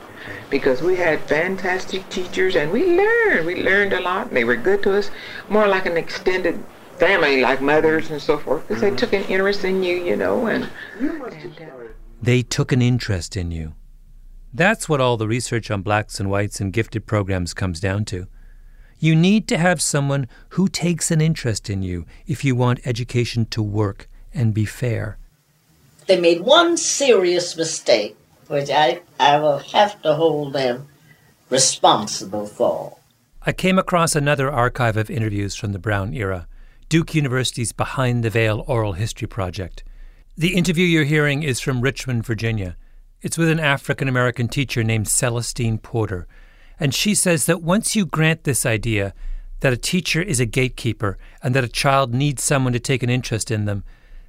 because 0.51 0.83
we 0.83 0.97
had 0.97 1.21
fantastic 1.21 2.09
teachers 2.11 2.57
and 2.57 2.71
we 2.71 2.97
learned. 2.97 3.47
We 3.47 3.63
learned 3.63 3.93
a 3.93 4.01
lot 4.01 4.29
and 4.29 4.37
they 4.37 4.45
were 4.45 4.57
good 4.57 4.83
to 4.85 4.97
us, 4.97 5.11
more 5.49 5.67
like 5.67 5.87
an 5.87 5.97
extended 5.97 6.63
family, 6.99 7.41
like 7.41 7.61
mothers 7.61 8.11
and 8.11 8.21
so 8.21 8.39
forth, 8.39 8.67
because 8.67 8.81
they 8.81 8.91
took 8.91 9.13
an 9.13 9.23
interest 9.25 9.65
in 9.65 9.83
you, 9.83 9.97
you 9.97 10.17
know, 10.17 10.47
and, 10.47 10.69
and 10.99 11.23
uh, 11.23 11.31
They 12.23 12.43
took 12.43 12.73
an 12.73 12.83
interest 12.83 13.37
in 13.37 13.51
you. 13.51 13.75
That's 14.53 14.89
what 14.89 15.01
all 15.01 15.17
the 15.17 15.29
research 15.29 15.71
on 15.71 15.83
blacks 15.83 16.19
and 16.19 16.31
whites 16.31 16.61
and 16.61 16.73
gifted 16.73 17.07
programs 17.07 17.53
comes 17.53 17.79
down 17.81 18.05
to. 18.07 18.27
You 18.99 19.15
need 19.15 19.47
to 19.49 19.59
have 19.59 19.83
someone 19.83 20.27
who 20.51 20.69
takes 20.69 21.11
an 21.11 21.21
interest 21.21 21.69
in 21.69 21.83
you 21.83 22.07
if 22.27 22.45
you 22.45 22.57
want 22.57 22.87
education 22.87 23.45
to 23.47 23.63
work 23.63 24.09
and 24.33 24.55
be 24.55 24.65
fair. 24.65 25.19
They 26.07 26.19
made 26.19 26.41
one 26.41 26.77
serious 26.77 27.57
mistake, 27.57 28.17
which 28.47 28.71
I, 28.71 29.03
I 29.21 29.39
will 29.39 29.59
have 29.59 30.01
to 30.03 30.15
hold 30.15 30.55
them 30.55 30.89
responsible 31.51 32.47
for. 32.47 32.97
I 33.45 33.53
came 33.53 33.79
across 33.79 34.17
another 34.17 34.51
archive 34.51 34.97
of 34.97 35.11
interviews 35.11 35.55
from 35.55 35.73
the 35.73 35.79
Brown 35.79 36.15
era, 36.15 36.49
Duke 36.89 37.17
University's 37.17 37.73
Behind 37.73 38.23
the 38.23 38.31
Veil 38.31 38.63
Oral 38.69 38.93
History 38.93 39.27
Project. 39.27 39.83
The 40.37 40.55
interview 40.55 40.87
you're 40.87 41.03
hearing 41.03 41.43
is 41.43 41.59
from 41.59 41.81
Richmond, 41.81 42.25
Virginia. 42.25 42.77
It's 43.23 43.37
with 43.37 43.49
an 43.49 43.59
African 43.59 44.07
American 44.07 44.47
teacher 44.47 44.85
named 44.85 45.09
Celestine 45.09 45.79
Porter. 45.79 46.29
And 46.79 46.95
she 46.95 47.17
says 47.17 47.47
that 47.47 47.61
once 47.61 47.97
you 47.97 48.07
grant 48.07 48.45
this 48.45 48.65
idea 48.65 49.15
that 49.61 49.73
a 49.73 49.77
teacher 49.77 50.23
is 50.23 50.39
a 50.39 50.47
gatekeeper 50.47 51.19
and 51.43 51.57
that 51.57 51.65
a 51.65 51.69
child 51.69 52.15
needs 52.15 52.45
someone 52.45 52.73
to 52.73 52.79
take 52.79 53.03
an 53.03 53.11
interest 53.11 53.51
in 53.51 53.65
them, 53.65 53.83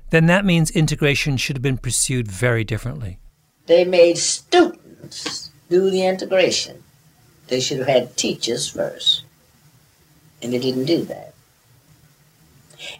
then 0.10 0.26
that 0.26 0.44
means 0.44 0.72
integration 0.72 1.38
should 1.38 1.58
have 1.58 1.64
been 1.64 1.78
pursued 1.78 2.28
very 2.28 2.64
differently. 2.64 3.20
They 3.68 3.86
made 3.86 4.18
students 4.18 5.52
do 5.70 5.92
the 5.92 6.08
integration. 6.08 6.84
They 7.50 7.60
should 7.60 7.78
have 7.78 7.88
had 7.88 8.18
teachers 8.18 8.68
first. 8.68 9.26
And 10.42 10.52
they 10.52 10.60
didn't 10.60 10.86
do 10.86 11.04
that. 11.06 11.36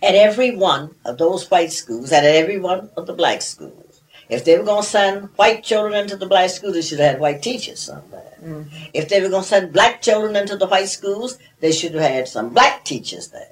At 0.02 0.16
every 0.16 0.56
one 0.56 0.96
of 1.06 1.18
those 1.18 1.50
white 1.50 1.72
schools, 1.72 2.12
and 2.12 2.26
at 2.26 2.36
every 2.36 2.60
one 2.60 2.90
of 2.98 3.06
the 3.08 3.14
black 3.14 3.42
schools, 3.42 4.02
if 4.30 4.44
they 4.44 4.58
were 4.58 4.66
going 4.66 4.84
to 4.84 4.90
send 4.90 5.30
white 5.38 5.64
children 5.64 5.96
into 5.96 6.18
the 6.18 6.26
black 6.26 6.50
schools, 6.50 6.74
they 6.74 6.82
should 6.82 7.00
have 7.00 7.12
had 7.12 7.20
white 7.22 7.42
teachers 7.42 7.80
somewhere. 7.80 8.34
Mm-hmm. 8.44 8.76
If 8.94 9.10
they 9.10 9.22
were 9.22 9.30
going 9.30 9.44
to 9.44 9.48
send 9.48 9.74
black 9.74 10.02
children 10.02 10.36
into 10.36 10.58
the 10.58 10.68
white 10.68 10.90
schools, 10.90 11.38
they 11.60 11.72
should 11.72 11.94
have 11.94 12.02
had 12.02 12.28
some 12.28 12.50
black 12.50 12.84
teachers 12.84 13.30
there. 13.30 13.52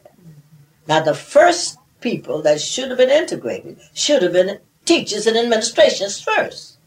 Now, 0.88 1.02
the 1.02 1.16
first 1.16 1.78
people 2.02 2.42
that 2.44 2.62
should 2.62 2.90
have 2.90 2.98
been 2.98 3.10
integrated 3.10 3.80
should 3.94 4.22
have 4.22 4.34
been 4.34 4.60
teachers 4.86 5.26
and 5.26 5.38
administrations 5.38 6.22
first. 6.22 6.78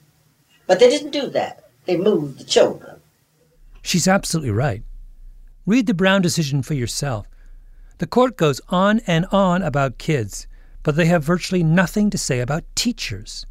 But 0.67 0.79
they 0.79 0.89
didn't 0.89 1.11
do 1.11 1.29
that. 1.31 1.65
They 1.87 1.97
moved 1.97 2.39
the 2.39 2.45
children. 2.45 3.01
She's 3.83 4.07
absolutely 4.07 4.51
right. 4.51 4.83
Read 5.67 5.87
the 5.87 5.95
Brown 5.95 6.23
decision 6.23 6.63
for 6.63 6.75
yourself. 6.75 7.27
The 7.99 8.07
court 8.07 8.37
goes 8.37 8.61
on 8.69 9.01
and 9.07 9.27
on 9.33 9.63
about 9.63 9.99
kids, 9.99 10.47
but 10.85 10.95
they 10.95 11.07
have 11.07 11.25
virtually 11.25 11.65
nothing 11.65 12.11
to 12.11 12.19
say 12.19 12.39
about 12.39 12.65
teachers. 12.77 13.45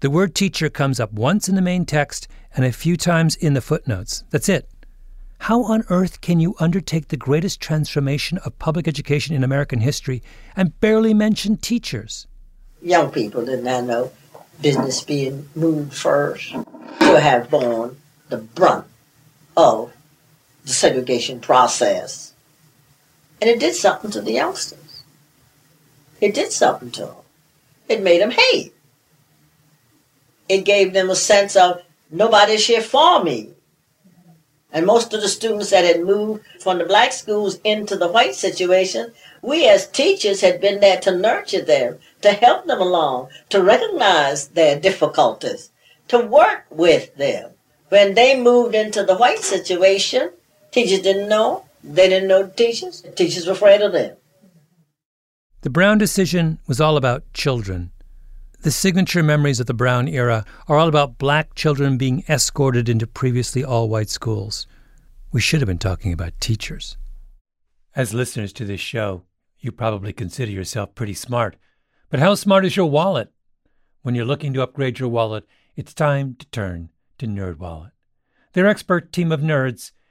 The 0.00 0.10
word 0.10 0.34
teacher 0.34 0.68
comes 0.68 1.00
up 1.00 1.12
once 1.12 1.48
in 1.48 1.54
the 1.54 1.62
main 1.62 1.86
text 1.86 2.28
and 2.54 2.64
a 2.64 2.72
few 2.72 2.96
times 2.96 3.36
in 3.36 3.54
the 3.54 3.60
footnotes. 3.62 4.24
That's 4.30 4.48
it. 4.48 4.68
How 5.44 5.62
on 5.64 5.84
earth 5.88 6.20
can 6.20 6.40
you 6.40 6.54
undertake 6.60 7.08
the 7.08 7.16
greatest 7.16 7.60
transformation 7.60 8.36
of 8.38 8.58
public 8.58 8.86
education 8.86 9.34
in 9.34 9.42
American 9.42 9.80
history 9.80 10.22
and 10.54 10.78
barely 10.80 11.14
mention 11.14 11.56
teachers? 11.56 12.26
Young 12.82 13.10
people 13.10 13.46
did 13.46 13.64
not 13.64 13.84
know 13.84 14.12
business 14.60 15.02
being 15.02 15.48
moved 15.54 15.94
first 15.94 16.50
to 16.52 17.20
have 17.20 17.48
borne 17.48 17.96
the 18.28 18.36
brunt 18.36 18.86
of 19.56 19.92
the 20.64 20.72
segregation 20.72 21.40
process. 21.40 22.29
And 23.40 23.48
it 23.48 23.58
did 23.58 23.74
something 23.74 24.10
to 24.10 24.20
the 24.20 24.32
youngsters. 24.32 25.04
It 26.20 26.34
did 26.34 26.52
something 26.52 26.90
to 26.92 27.06
them. 27.06 27.14
It 27.88 28.02
made 28.02 28.20
them 28.20 28.32
hate. 28.32 28.74
It 30.48 30.64
gave 30.64 30.92
them 30.92 31.10
a 31.10 31.16
sense 31.16 31.56
of 31.56 31.82
nobody's 32.10 32.66
here 32.66 32.82
for 32.82 33.22
me. 33.24 33.50
And 34.72 34.86
most 34.86 35.12
of 35.12 35.20
the 35.20 35.28
students 35.28 35.70
that 35.70 35.84
had 35.84 36.04
moved 36.04 36.44
from 36.60 36.78
the 36.78 36.84
black 36.84 37.12
schools 37.12 37.58
into 37.64 37.96
the 37.96 38.08
white 38.08 38.34
situation, 38.34 39.12
we 39.42 39.66
as 39.68 39.88
teachers 39.88 40.42
had 40.42 40.60
been 40.60 40.80
there 40.80 41.00
to 41.00 41.16
nurture 41.16 41.62
them, 41.62 41.98
to 42.22 42.32
help 42.32 42.66
them 42.66 42.80
along, 42.80 43.28
to 43.48 43.62
recognize 43.62 44.48
their 44.48 44.78
difficulties, 44.78 45.70
to 46.08 46.18
work 46.18 46.66
with 46.70 47.14
them. 47.16 47.52
When 47.88 48.14
they 48.14 48.40
moved 48.40 48.74
into 48.74 49.02
the 49.02 49.16
white 49.16 49.40
situation, 49.40 50.30
teachers 50.70 51.00
didn't 51.00 51.28
know. 51.28 51.64
They 51.82 52.08
didn't 52.08 52.28
know 52.28 52.44
the 52.44 52.52
teachers. 52.52 53.02
The 53.02 53.10
teachers 53.10 53.46
were 53.46 53.52
afraid 53.52 53.80
of 53.80 53.92
them. 53.92 54.16
The 55.62 55.70
Brown 55.70 55.98
decision 55.98 56.58
was 56.66 56.80
all 56.80 56.96
about 56.96 57.30
children. 57.32 57.90
The 58.62 58.70
signature 58.70 59.22
memories 59.22 59.60
of 59.60 59.66
the 59.66 59.74
Brown 59.74 60.08
era 60.08 60.44
are 60.68 60.76
all 60.76 60.88
about 60.88 61.18
black 61.18 61.54
children 61.54 61.96
being 61.96 62.24
escorted 62.28 62.88
into 62.88 63.06
previously 63.06 63.64
all 63.64 63.88
white 63.88 64.10
schools. 64.10 64.66
We 65.32 65.40
should 65.40 65.60
have 65.60 65.66
been 65.66 65.78
talking 65.78 66.12
about 66.12 66.38
teachers. 66.40 66.96
As 67.96 68.14
listeners 68.14 68.52
to 68.54 68.64
this 68.64 68.80
show, 68.80 69.22
you 69.58 69.72
probably 69.72 70.12
consider 70.12 70.50
yourself 70.50 70.94
pretty 70.94 71.14
smart. 71.14 71.56
But 72.10 72.20
how 72.20 72.34
smart 72.34 72.64
is 72.64 72.76
your 72.76 72.90
wallet? 72.90 73.32
When 74.02 74.14
you're 74.14 74.24
looking 74.24 74.52
to 74.54 74.62
upgrade 74.62 74.98
your 74.98 75.08
wallet, 75.08 75.46
it's 75.76 75.94
time 75.94 76.34
to 76.36 76.46
turn 76.46 76.90
to 77.18 77.26
NerdWallet. 77.26 77.92
Their 78.52 78.66
expert 78.66 79.12
team 79.12 79.30
of 79.30 79.40
nerds 79.40 79.92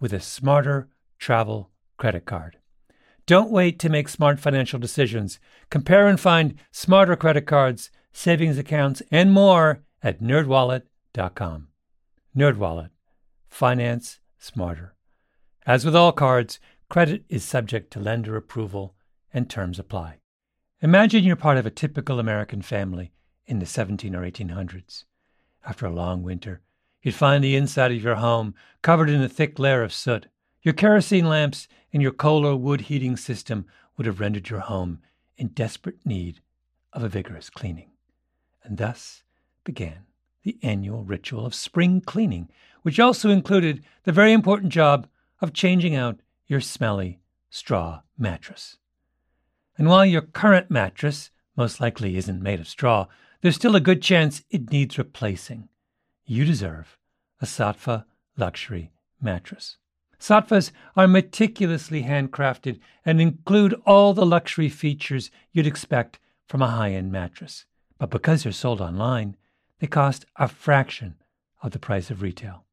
with 0.00 0.12
a 0.12 0.20
smarter 0.20 0.88
travel 1.18 1.70
credit 1.96 2.24
card. 2.24 2.58
Don't 3.26 3.50
wait 3.50 3.78
to 3.80 3.88
make 3.88 4.08
smart 4.08 4.38
financial 4.38 4.78
decisions. 4.78 5.40
Compare 5.68 6.06
and 6.06 6.20
find 6.20 6.54
smarter 6.70 7.16
credit 7.16 7.46
cards, 7.46 7.90
savings 8.12 8.56
accounts, 8.56 9.02
and 9.10 9.32
more 9.32 9.82
at 10.02 10.22
nerdwallet.com. 10.22 11.68
Nerdwallet. 12.36 12.90
Finance 13.48 14.20
smarter. 14.38 14.94
As 15.66 15.84
with 15.84 15.96
all 15.96 16.12
cards, 16.12 16.60
credit 16.88 17.24
is 17.28 17.42
subject 17.42 17.92
to 17.92 18.00
lender 18.00 18.36
approval 18.36 18.94
and 19.34 19.50
terms 19.50 19.78
apply. 19.78 20.18
Imagine 20.80 21.24
you're 21.24 21.36
part 21.36 21.56
of 21.56 21.66
a 21.66 21.70
typical 21.70 22.20
American 22.20 22.62
family 22.62 23.12
in 23.46 23.58
the 23.58 23.66
17 23.66 24.14
or 24.14 24.22
1800s. 24.22 25.04
After 25.66 25.86
a 25.86 25.90
long 25.90 26.22
winter, 26.22 26.62
you'd 27.06 27.14
find 27.14 27.44
the 27.44 27.54
inside 27.54 27.92
of 27.92 28.02
your 28.02 28.16
home 28.16 28.52
covered 28.82 29.08
in 29.08 29.22
a 29.22 29.28
thick 29.28 29.60
layer 29.60 29.84
of 29.84 29.92
soot. 29.92 30.26
Your 30.62 30.74
kerosene 30.74 31.28
lamps 31.28 31.68
and 31.92 32.02
your 32.02 32.10
coal 32.10 32.44
or 32.44 32.56
wood 32.56 32.80
heating 32.80 33.16
system 33.16 33.64
would 33.96 34.08
have 34.08 34.18
rendered 34.18 34.50
your 34.50 34.58
home 34.58 34.98
in 35.36 35.46
desperate 35.48 36.04
need 36.04 36.40
of 36.92 37.04
a 37.04 37.08
vigorous 37.08 37.48
cleaning. 37.48 37.92
And 38.64 38.76
thus 38.76 39.22
began 39.62 40.06
the 40.42 40.58
annual 40.64 41.04
ritual 41.04 41.46
of 41.46 41.54
spring 41.54 42.00
cleaning, 42.00 42.48
which 42.82 42.98
also 42.98 43.30
included 43.30 43.84
the 44.02 44.10
very 44.10 44.32
important 44.32 44.72
job 44.72 45.06
of 45.40 45.52
changing 45.52 45.94
out 45.94 46.18
your 46.48 46.60
smelly 46.60 47.20
straw 47.50 48.00
mattress. 48.18 48.78
And 49.78 49.86
while 49.86 50.04
your 50.04 50.22
current 50.22 50.72
mattress 50.72 51.30
most 51.56 51.80
likely 51.80 52.16
isn't 52.16 52.42
made 52.42 52.58
of 52.58 52.66
straw, 52.66 53.06
there's 53.42 53.54
still 53.54 53.76
a 53.76 53.80
good 53.80 54.02
chance 54.02 54.42
it 54.50 54.72
needs 54.72 54.98
replacing. 54.98 55.68
You 56.26 56.44
deserve 56.44 56.98
a 57.40 57.46
Saatva 57.46 58.04
luxury 58.36 58.90
mattress. 59.20 59.76
Saatvas 60.18 60.72
are 60.96 61.06
meticulously 61.06 62.02
handcrafted 62.02 62.80
and 63.04 63.20
include 63.20 63.80
all 63.86 64.12
the 64.12 64.26
luxury 64.26 64.68
features 64.68 65.30
you'd 65.52 65.66
expect 65.66 66.18
from 66.48 66.62
a 66.62 66.70
high 66.70 66.92
end 66.92 67.12
mattress. 67.12 67.64
But 67.98 68.10
because 68.10 68.42
they're 68.42 68.52
sold 68.52 68.80
online, 68.80 69.36
they 69.78 69.86
cost 69.86 70.26
a 70.36 70.48
fraction 70.48 71.14
of 71.62 71.70
the 71.70 71.78
price 71.78 72.10
of 72.10 72.22
retail. 72.22 72.64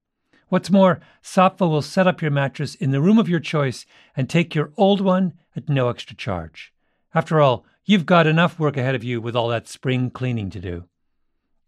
What's 0.49 0.71
more, 0.71 0.99
Saatva 1.21 1.69
will 1.69 1.81
set 1.81 2.07
up 2.07 2.21
your 2.21 2.31
mattress 2.31 2.75
in 2.75 2.91
the 2.91 3.01
room 3.01 3.19
of 3.19 3.29
your 3.29 3.39
choice 3.39 3.85
and 4.15 4.29
take 4.29 4.55
your 4.55 4.71
old 4.77 5.01
one 5.01 5.33
at 5.55 5.69
no 5.69 5.89
extra 5.89 6.15
charge. 6.15 6.73
After 7.13 7.39
all, 7.39 7.65
you've 7.85 8.05
got 8.05 8.25
enough 8.25 8.59
work 8.59 8.77
ahead 8.77 8.95
of 8.95 9.03
you 9.03 9.21
with 9.21 9.35
all 9.35 9.49
that 9.49 9.67
spring 9.67 10.09
cleaning 10.09 10.49
to 10.51 10.59
do. 10.59 10.85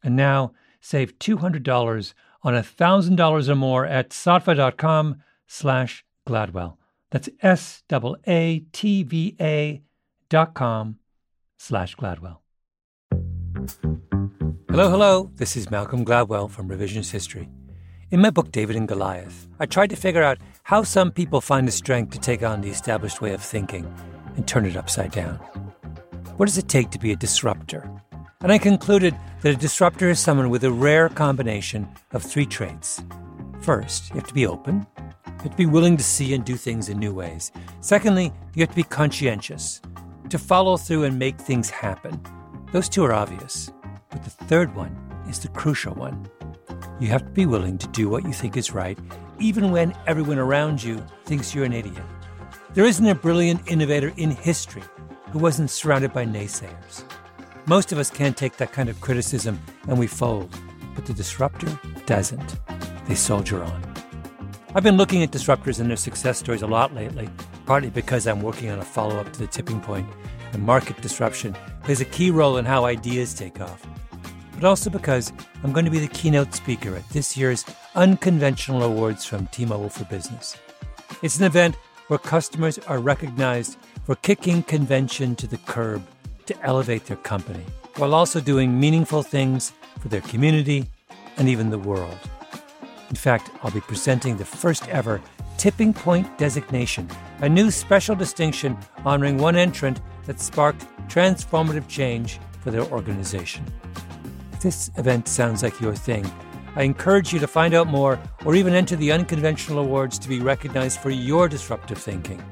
And 0.04 0.16
now, 0.16 0.54
save 0.86 1.18
$200 1.18 2.14
on 2.44 2.54
$1,000 2.54 3.50
or 3.50 3.56
more 3.56 3.86
at 3.88 4.12
saatva.com 4.12 5.16
slash 5.48 6.06
Gladwell. 6.28 6.78
That's 7.10 7.30
S 7.42 7.82
A 7.92 8.16
A 8.28 8.60
T 8.72 9.04
V 9.04 9.36
A 9.40 9.82
com 10.54 10.98
slash 11.58 11.96
Gladwell. 11.96 12.38
Hello, 14.70 14.90
hello. 14.90 15.32
This 15.36 15.56
is 15.56 15.72
Malcolm 15.72 16.06
Gladwell 16.06 16.52
from 16.52 16.70
Revisionist 16.70 17.12
History. 17.12 17.50
In 18.12 18.22
my 18.22 18.30
book, 18.30 18.52
David 18.52 18.76
and 18.76 18.88
Goliath, 18.88 19.48
I 19.60 19.66
tried 19.66 19.90
to 19.90 19.96
figure 19.96 20.22
out 20.22 20.38
how 20.64 20.84
some 20.84 21.12
people 21.12 21.42
find 21.42 21.68
the 21.68 21.72
strength 21.72 22.12
to 22.12 22.20
take 22.20 22.44
on 22.44 22.62
the 22.62 22.70
established 22.70 23.22
way 23.22 23.34
of 23.34 23.42
thinking 23.42 23.92
and 24.36 24.48
turn 24.48 24.66
it 24.66 24.78
upside 24.78 25.12
down. 25.12 25.38
What 26.38 26.46
does 26.46 26.58
it 26.60 26.68
take 26.68 26.92
to 26.92 27.00
be 27.00 27.12
a 27.12 27.16
disruptor? 27.16 27.90
And 28.42 28.52
I 28.52 28.58
concluded 28.58 29.16
that 29.42 29.54
a 29.54 29.58
disruptor 29.58 30.10
is 30.10 30.20
someone 30.20 30.50
with 30.50 30.64
a 30.64 30.72
rare 30.72 31.10
combination 31.10 31.88
of 32.12 32.22
three 32.22 32.46
traits. 32.46 33.02
First, 33.62 34.10
you 34.10 34.16
have 34.16 34.28
to 34.28 34.34
be 34.34 34.46
open. 34.46 34.86
You 34.98 35.34
have 35.44 35.52
to 35.52 35.58
be 35.58 35.66
willing 35.66 35.98
to 35.98 36.04
see 36.04 36.34
and 36.34 36.44
do 36.44 36.56
things 36.56 36.90
in 36.90 37.00
new 37.00 37.14
ways. 37.14 37.52
Secondly, 37.82 38.32
you 38.54 38.62
have 38.62 38.70
to 38.70 38.76
be 38.76 38.84
conscientious, 38.84 39.82
to 40.30 40.38
follow 40.38 40.78
through 40.78 41.06
and 41.06 41.18
make 41.18 41.40
things 41.40 41.70
happen. 41.70 42.20
Those 42.72 42.90
two 42.90 43.04
are 43.06 43.14
obvious. 43.14 43.72
But 44.10 44.24
the 44.24 44.30
third 44.30 44.76
one 44.76 44.96
is 45.30 45.40
the 45.40 45.48
crucial 45.50 45.94
one. 45.96 46.30
You 47.00 47.08
have 47.08 47.26
to 47.26 47.32
be 47.32 47.46
willing 47.46 47.78
to 47.80 47.88
do 47.88 48.10
what 48.10 48.26
you 48.26 48.34
think 48.34 48.58
is 48.58 48.74
right, 48.74 48.98
even 49.40 49.72
when 49.72 49.96
everyone 50.08 50.40
around 50.40 50.84
you 50.84 51.04
thinks 51.26 51.54
you're 51.54 51.66
an 51.66 51.74
idiot. 51.74 52.04
There 52.74 52.86
isn't 52.86 53.06
a 53.06 53.16
brilliant 53.16 53.72
innovator 53.72 54.14
in 54.18 54.32
history 54.32 54.84
who 55.32 55.40
wasn't 55.40 55.70
surrounded 55.70 56.14
by 56.14 56.26
naysayers. 56.26 57.04
Most 57.68 57.92
of 57.92 57.98
us 57.98 58.12
can't 58.12 58.38
take 58.38 58.58
that 58.58 58.74
kind 58.74 58.90
of 58.90 59.02
criticism 59.02 59.60
and 59.88 59.98
we 59.98 60.06
fold, 60.06 60.56
but 60.94 61.08
the 61.08 61.14
disruptor 61.14 61.80
doesn't. 62.06 62.60
They 63.08 63.16
soldier 63.16 63.64
on. 63.64 63.94
I've 64.76 64.84
been 64.84 64.98
looking 64.98 65.24
at 65.24 65.32
disruptors 65.32 65.80
and 65.80 65.90
their 65.90 65.98
success 65.98 66.38
stories 66.38 66.62
a 66.62 66.68
lot 66.68 66.94
lately, 66.94 67.28
partly 67.66 67.90
because 67.90 68.28
I'm 68.28 68.44
working 68.44 68.70
on 68.70 68.78
a 68.78 68.86
follow 68.86 69.18
up 69.18 69.34
to 69.34 69.40
the 69.40 69.48
tipping 69.48 69.82
point, 69.82 70.08
and 70.54 70.62
market 70.62 71.02
disruption 71.02 71.58
plays 71.82 72.02
a 72.02 72.06
key 72.06 72.30
role 72.30 72.58
in 72.58 72.66
how 72.66 72.86
ideas 72.86 73.34
take 73.34 73.60
off. 73.60 73.84
But 74.54 74.64
also 74.64 74.92
because 74.92 75.34
I'm 75.64 75.74
going 75.74 75.86
to 75.86 75.92
be 75.92 76.00
the 76.00 76.08
keynote 76.08 76.54
speaker 76.54 76.96
at 76.96 77.10
this 77.10 77.36
year's 77.36 77.66
Unconventional 77.96 78.84
Awards 78.84 79.26
from 79.26 79.48
T 79.48 79.66
Mobile 79.66 79.90
for 79.90 80.06
Business. 80.06 80.56
It's 81.24 81.40
an 81.40 81.46
event 81.46 81.78
where 82.10 82.20
customers 82.20 82.78
are 82.78 83.00
recognized 83.00 83.78
for 84.04 84.14
kicking 84.18 84.62
convention 84.62 85.36
to 85.38 85.48
the 85.48 85.58
curb 85.58 86.06
to 86.48 86.62
elevate 86.64 87.06
their 87.06 87.18
company, 87.18 87.64
while 87.98 88.14
also 88.14 88.40
doing 88.40 88.80
meaningful 88.80 89.24
things 89.24 89.74
for 90.00 90.08
their 90.08 90.22
community 90.22 90.86
and 91.38 91.50
even 91.50 91.70
the 91.70 91.80
world. 91.80 92.18
In 93.10 93.16
fact, 93.16 93.52
I'll 93.62 93.72
be 93.72 93.82
presenting 93.82 94.38
the 94.38 94.46
first 94.46 94.88
ever 94.90 95.22
Tipping 95.58 95.94
Point 95.94 96.38
designation, 96.38 97.10
a 97.40 97.50
new 97.50 97.72
special 97.72 98.16
distinction 98.16 98.78
honoring 99.06 99.38
one 99.38 99.56
entrant 99.56 100.02
that 100.26 100.40
sparked 100.40 100.86
transformative 101.08 101.88
change 101.88 102.40
for 102.62 102.72
their 102.72 102.84
organization. 102.92 103.64
If 104.54 104.62
this 104.62 104.92
event 104.98 105.28
sounds 105.28 105.64
like 105.64 105.80
your 105.80 105.96
thing, 105.96 106.30
I 106.76 106.84
encourage 106.84 107.32
you 107.32 107.40
to 107.40 107.48
find 107.48 107.74
out 107.74 107.88
more 107.88 108.20
or 108.44 108.54
even 108.56 108.74
enter 108.74 108.98
the 108.98 109.12
unconventional 109.12 109.80
awards 109.80 110.20
to 110.20 110.28
be 110.28 110.42
recognized 110.42 111.00
for 111.00 111.10
your 111.10 111.48
disruptive 111.48 111.98
thinking. 111.98 112.44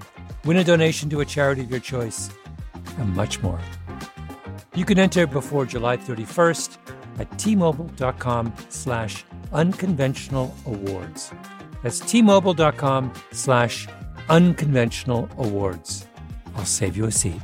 Win 0.46 0.58
a 0.58 0.64
donation 0.64 1.10
to 1.10 1.22
a 1.22 1.26
charity 1.26 1.62
of 1.62 1.72
your 1.72 1.82
choice, 1.82 2.30
and 2.98 3.14
much 3.16 3.42
more. 3.42 3.60
You 4.76 4.86
can 4.86 4.98
enter 4.98 5.28
before 5.28 5.66
July 5.66 5.98
31st 5.98 6.78
at 7.20 7.30
tmobile.com 7.32 8.54
slash 8.70 9.24
unconventional 9.52 10.56
awards. 10.66 11.32
That's 11.84 12.00
tmobile.com 12.02 13.14
slash 13.32 13.88
unconventional 14.30 15.30
awards. 15.38 16.08
I'll 16.56 16.66
save 16.66 16.98
you 16.98 17.06
a 17.06 17.12
seat. 17.12 17.40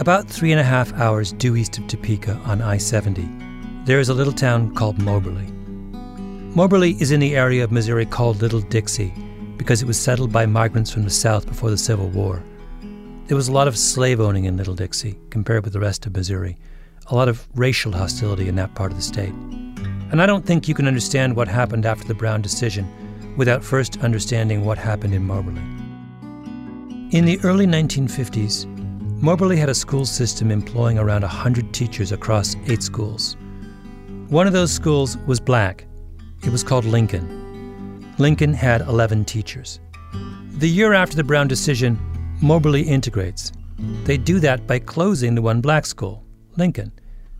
About 0.00 0.26
three 0.26 0.52
and 0.52 0.60
a 0.60 0.64
half 0.64 0.90
hours 0.94 1.32
due 1.32 1.54
east 1.56 1.76
of 1.76 1.86
Topeka 1.86 2.40
on 2.46 2.62
I 2.62 2.78
70, 2.78 3.28
there 3.84 4.00
is 4.00 4.08
a 4.08 4.14
little 4.14 4.32
town 4.32 4.74
called 4.74 4.96
Moberly. 4.98 5.52
Moberly 6.54 6.92
is 6.98 7.10
in 7.10 7.20
the 7.20 7.36
area 7.36 7.62
of 7.62 7.72
Missouri 7.72 8.06
called 8.06 8.40
Little 8.40 8.60
Dixie 8.60 9.12
because 9.58 9.82
it 9.82 9.86
was 9.86 10.00
settled 10.00 10.32
by 10.32 10.46
migrants 10.46 10.90
from 10.90 11.04
the 11.04 11.10
South 11.10 11.46
before 11.46 11.68
the 11.68 11.76
Civil 11.76 12.08
War. 12.08 12.42
There 13.26 13.36
was 13.36 13.48
a 13.48 13.52
lot 13.52 13.68
of 13.68 13.76
slave 13.76 14.20
owning 14.20 14.46
in 14.46 14.56
Little 14.56 14.74
Dixie 14.74 15.18
compared 15.28 15.64
with 15.64 15.74
the 15.74 15.80
rest 15.80 16.06
of 16.06 16.16
Missouri, 16.16 16.56
a 17.08 17.14
lot 17.14 17.28
of 17.28 17.46
racial 17.54 17.92
hostility 17.92 18.48
in 18.48 18.56
that 18.56 18.74
part 18.74 18.90
of 18.90 18.96
the 18.96 19.02
state. 19.02 19.34
And 20.10 20.22
I 20.22 20.26
don't 20.26 20.46
think 20.46 20.66
you 20.66 20.74
can 20.74 20.86
understand 20.86 21.36
what 21.36 21.48
happened 21.48 21.84
after 21.84 22.08
the 22.08 22.14
Brown 22.14 22.40
decision 22.40 22.86
without 23.36 23.62
first 23.62 23.98
understanding 24.02 24.64
what 24.64 24.78
happened 24.78 25.12
in 25.12 25.24
Moberly. 25.24 25.60
In 27.10 27.24
the 27.24 27.38
early 27.44 27.66
1950s, 27.66 28.66
Moberly 29.20 29.56
had 29.56 29.68
a 29.68 29.74
school 29.74 30.06
system 30.06 30.50
employing 30.50 30.98
around 30.98 31.22
100 31.22 31.74
teachers 31.74 32.12
across 32.12 32.56
eight 32.66 32.82
schools. 32.82 33.36
One 34.28 34.46
of 34.46 34.52
those 34.52 34.72
schools 34.72 35.16
was 35.26 35.40
black. 35.40 35.86
It 36.44 36.50
was 36.50 36.62
called 36.62 36.84
Lincoln. 36.84 37.47
Lincoln 38.18 38.52
had 38.52 38.80
11 38.80 39.24
teachers. 39.26 39.78
The 40.58 40.68
year 40.68 40.92
after 40.92 41.14
the 41.14 41.22
Brown 41.22 41.46
decision, 41.46 41.96
Moberly 42.42 42.82
integrates. 42.82 43.52
They 44.02 44.16
do 44.16 44.40
that 44.40 44.66
by 44.66 44.80
closing 44.80 45.36
the 45.36 45.42
one 45.42 45.60
black 45.60 45.86
school, 45.86 46.24
Lincoln, 46.56 46.90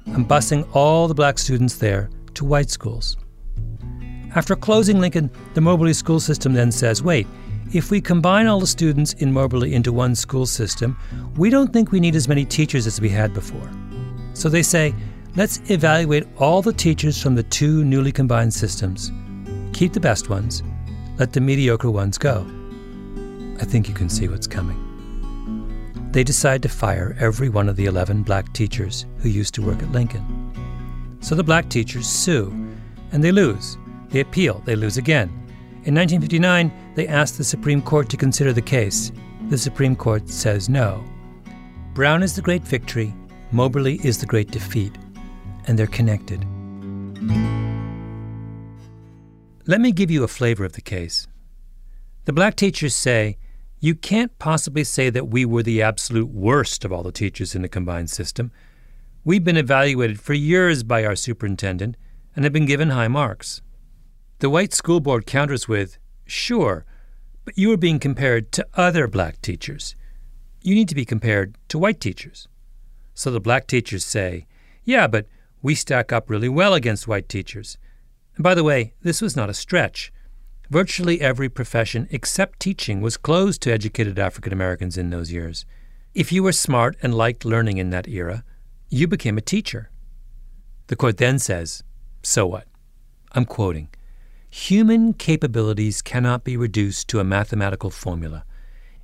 and 0.07 0.29
busing 0.29 0.69
all 0.75 1.09
the 1.09 1.15
black 1.15 1.39
students 1.39 1.77
there 1.77 2.09
to 2.35 2.45
white 2.45 2.71
schools. 2.71 3.17
After 4.37 4.55
closing 4.55 5.01
Lincoln, 5.01 5.31
the 5.55 5.61
Moberly 5.61 5.93
school 5.93 6.21
system 6.21 6.53
then 6.53 6.71
says 6.71 7.03
wait, 7.03 7.27
if 7.73 7.91
we 7.91 8.01
combine 8.01 8.47
all 8.47 8.61
the 8.61 8.67
students 8.67 9.15
in 9.15 9.33
Moberly 9.33 9.75
into 9.75 9.93
one 9.93 10.15
school 10.15 10.47
system, 10.47 10.97
we 11.37 11.51
don't 11.51 11.73
think 11.73 11.91
we 11.91 11.99
need 11.99 12.15
as 12.15 12.29
many 12.29 12.45
teachers 12.45 12.87
as 12.87 13.01
we 13.01 13.09
had 13.09 13.35
before. 13.35 13.69
So 14.33 14.49
they 14.49 14.63
say, 14.63 14.95
let's 15.35 15.61
evaluate 15.71 16.29
all 16.39 16.63
the 16.63 16.73
teachers 16.73 17.21
from 17.21 17.35
the 17.35 17.43
two 17.43 17.85
newly 17.85 18.13
combined 18.13 18.55
systems. 18.55 19.11
Keep 19.79 19.93
the 19.93 20.01
best 20.01 20.29
ones, 20.29 20.65
let 21.21 21.33
the 21.33 21.41
mediocre 21.41 21.89
ones 21.89 22.19
go. 22.19 22.45
I 23.61 23.65
think 23.65 23.87
you 23.89 23.95
can 23.95 24.09
see 24.09 24.27
what's 24.27 24.49
coming. 24.49 24.77
They 26.11 26.25
decide 26.25 26.65
to 26.65 26.69
fire 26.69 27.17
every 27.21 27.49
one 27.49 27.69
of 27.69 27.77
the 27.77 27.85
11 27.85 28.25
black 28.25 28.53
teachers 28.53 29.07
who 29.19 29.29
used 29.29 29.55
to 29.55 29.63
work 29.63 29.81
at 29.81 29.93
Lincoln. 29.93 31.17
So 31.21 31.37
the 31.37 31.45
black 31.45 31.69
teachers 31.69 32.09
sue, 32.09 32.51
and 33.13 33.23
they 33.23 33.31
lose. 33.31 33.79
They 34.09 34.19
appeal, 34.19 34.65
they 34.65 34.75
lose 34.75 34.97
again. 34.97 35.29
In 35.85 35.95
1959, 35.95 36.73
they 36.97 37.07
asked 37.07 37.39
the 37.39 37.45
Supreme 37.45 37.81
Court 37.81 38.09
to 38.09 38.17
consider 38.17 38.53
the 38.53 38.61
case. 38.61 39.13
The 39.49 39.59
Supreme 39.59 39.95
Court 39.95 40.29
says 40.29 40.69
no. 40.69 41.05
Brown 41.95 42.25
is 42.25 42.35
the 42.35 42.43
great 42.43 42.65
victory, 42.65 43.15
Moberly 43.53 44.05
is 44.05 44.19
the 44.19 44.27
great 44.27 44.51
defeat, 44.51 44.99
and 45.69 45.79
they're 45.79 45.87
connected. 45.87 46.45
Let 49.69 49.83
me 49.83 49.93
give 49.93 50.11
you 50.11 50.25
a 50.25 50.29
flavor 50.29 50.65
of 50.65 50.73
the 50.73 50.81
case. 50.81 51.29
The 52.25 52.33
black 52.33 52.57
teachers 52.57 52.95
say, 52.95 53.37
You 53.81 53.95
can't 53.95 54.37
possibly 54.39 54.83
say 54.83 55.11
that 55.11 55.29
we 55.29 55.45
were 55.45 55.63
the 55.63 55.83
absolute 55.83 56.31
worst 56.31 56.87
of 56.87 56.93
all 56.93 57.03
the 57.03 57.13
teachers 57.13 57.55
in 57.55 57.61
the 57.61 57.69
combined 57.69 58.09
system. 58.09 58.51
We've 59.27 59.45
been 59.45 59.59
evaluated 59.59 60.23
for 60.23 60.33
years 60.33 60.85
by 60.85 61.05
our 61.05 61.15
superintendent 61.15 61.99
and 62.35 62.47
have 62.47 62.53
been 62.55 62.65
given 62.65 62.89
high 62.89 63.09
marks. 63.09 63.61
The 64.39 64.49
white 64.49 64.73
school 64.73 65.01
board 65.01 65.27
counters 65.27 65.69
with, 65.69 65.99
Sure, 66.25 66.87
but 67.45 67.59
you 67.59 67.71
are 67.71 67.77
being 67.77 67.99
compared 67.99 68.53
to 68.53 68.67
other 68.73 69.07
black 69.07 69.43
teachers. 69.43 69.95
You 70.63 70.75
need 70.75 70.89
to 70.89 70.95
be 70.95 71.05
compared 71.05 71.59
to 71.69 71.79
white 71.79 72.01
teachers. 72.01 72.49
So 73.13 73.31
the 73.31 73.39
black 73.39 73.67
teachers 73.67 74.07
say, 74.07 74.47
Yeah, 74.85 75.07
but 75.09 75.27
we 75.61 75.75
stack 75.75 76.11
up 76.11 76.31
really 76.31 76.49
well 76.49 76.73
against 76.73 77.07
white 77.07 77.29
teachers. 77.29 77.77
And 78.39 78.45
by 78.45 78.55
the 78.55 78.63
way, 78.63 78.95
this 79.03 79.21
was 79.21 79.35
not 79.35 79.51
a 79.51 79.55
stretch. 79.55 80.13
Virtually 80.71 81.21
every 81.21 81.49
profession 81.49 82.07
except 82.13 82.61
teaching 82.61 83.01
was 83.01 83.17
closed 83.17 83.61
to 83.63 83.73
educated 83.73 84.17
African 84.17 84.53
Americans 84.53 84.97
in 84.97 85.11
those 85.11 85.33
years. 85.33 85.67
If 86.15 86.31
you 86.31 86.45
were 86.45 86.53
smart 86.53 86.97
and 87.03 87.13
liked 87.13 87.45
learning 87.45 87.79
in 87.79 87.91
that 87.91 88.07
era, 88.07 88.45
you 88.91 89.09
became 89.09 89.39
a 89.39 89.41
teacher. 89.41 89.91
The 90.87 90.95
court 90.95 91.17
then 91.17 91.41
says, 91.41 91.83
So 92.23 92.47
what? 92.47 92.69
I'm 93.33 93.45
quoting 93.45 93.89
Human 94.51 95.15
capabilities 95.15 96.01
cannot 96.01 96.45
be 96.45 96.57
reduced 96.57 97.09
to 97.09 97.19
a 97.19 97.25
mathematical 97.25 97.91
formula. 97.91 98.45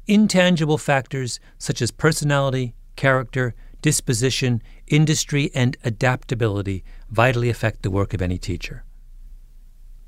Intangible 0.07 0.79
factors 0.79 1.41
such 1.59 1.83
as 1.83 1.91
personality, 1.91 2.77
character, 2.95 3.57
disposition, 3.83 4.63
industry, 4.87 5.51
and 5.57 5.77
adaptability 5.83 6.85
vitally 7.11 7.51
affect 7.51 7.83
the 7.83 7.91
work 7.91 8.15
of 8.15 8.23
any 8.23 8.39
teacher. 8.39 8.85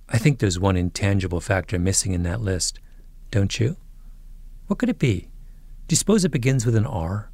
I 0.08 0.18
think 0.18 0.38
there's 0.38 0.58
one 0.58 0.76
intangible 0.76 1.40
factor 1.40 1.78
missing 1.78 2.12
in 2.12 2.22
that 2.22 2.40
list, 2.40 2.78
don't 3.32 3.58
you? 3.58 3.76
What 4.68 4.78
could 4.78 4.88
it 4.88 5.00
be? 5.00 5.28
Do 5.88 5.92
you 5.92 5.96
suppose 5.96 6.24
it 6.24 6.30
begins 6.30 6.64
with 6.64 6.76
an 6.76 6.86
R? 6.86 7.30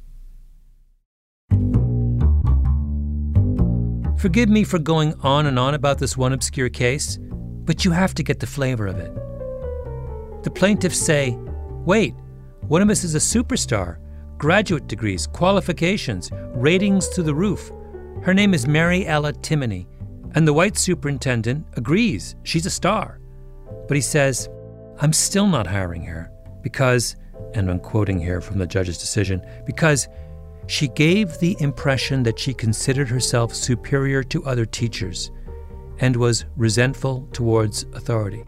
Forgive 4.17 4.49
me 4.49 4.63
for 4.63 4.79
going 4.79 5.13
on 5.21 5.45
and 5.45 5.59
on 5.59 5.75
about 5.75 5.99
this 5.99 6.17
one 6.17 6.33
obscure 6.33 6.69
case, 6.69 7.19
but 7.21 7.85
you 7.85 7.91
have 7.91 8.15
to 8.15 8.23
get 8.23 8.39
the 8.39 8.47
flavor 8.47 8.87
of 8.87 8.97
it. 8.97 9.13
The 10.43 10.51
plaintiffs 10.51 10.97
say, 10.97 11.37
wait, 11.85 12.15
one 12.67 12.81
of 12.81 12.89
us 12.89 13.03
is 13.03 13.13
a 13.13 13.19
superstar, 13.19 13.97
graduate 14.37 14.87
degrees, 14.87 15.27
qualifications, 15.27 16.31
ratings 16.55 17.07
to 17.09 17.21
the 17.21 17.35
roof. 17.35 17.71
Her 18.23 18.33
name 18.33 18.53
is 18.53 18.67
Mary 18.67 19.05
Ella 19.05 19.33
Timoney, 19.33 19.85
and 20.35 20.47
the 20.47 20.53
white 20.53 20.77
superintendent 20.77 21.65
agrees 21.73 22.35
she's 22.43 22.65
a 22.65 22.71
star. 22.71 23.19
But 23.87 23.95
he 23.95 24.01
says, 24.01 24.49
I'm 24.99 25.13
still 25.13 25.47
not 25.47 25.67
hiring 25.67 26.03
her 26.03 26.31
because, 26.61 27.15
and 27.53 27.69
I'm 27.69 27.79
quoting 27.79 28.19
here 28.19 28.41
from 28.41 28.57
the 28.57 28.67
judge's 28.67 28.97
decision, 28.97 29.45
because 29.65 30.07
she 30.67 30.87
gave 30.87 31.37
the 31.39 31.57
impression 31.59 32.23
that 32.23 32.39
she 32.39 32.53
considered 32.53 33.09
herself 33.09 33.53
superior 33.53 34.23
to 34.23 34.45
other 34.45 34.65
teachers 34.65 35.31
and 35.99 36.15
was 36.15 36.45
resentful 36.55 37.27
towards 37.33 37.83
authority. 37.93 38.43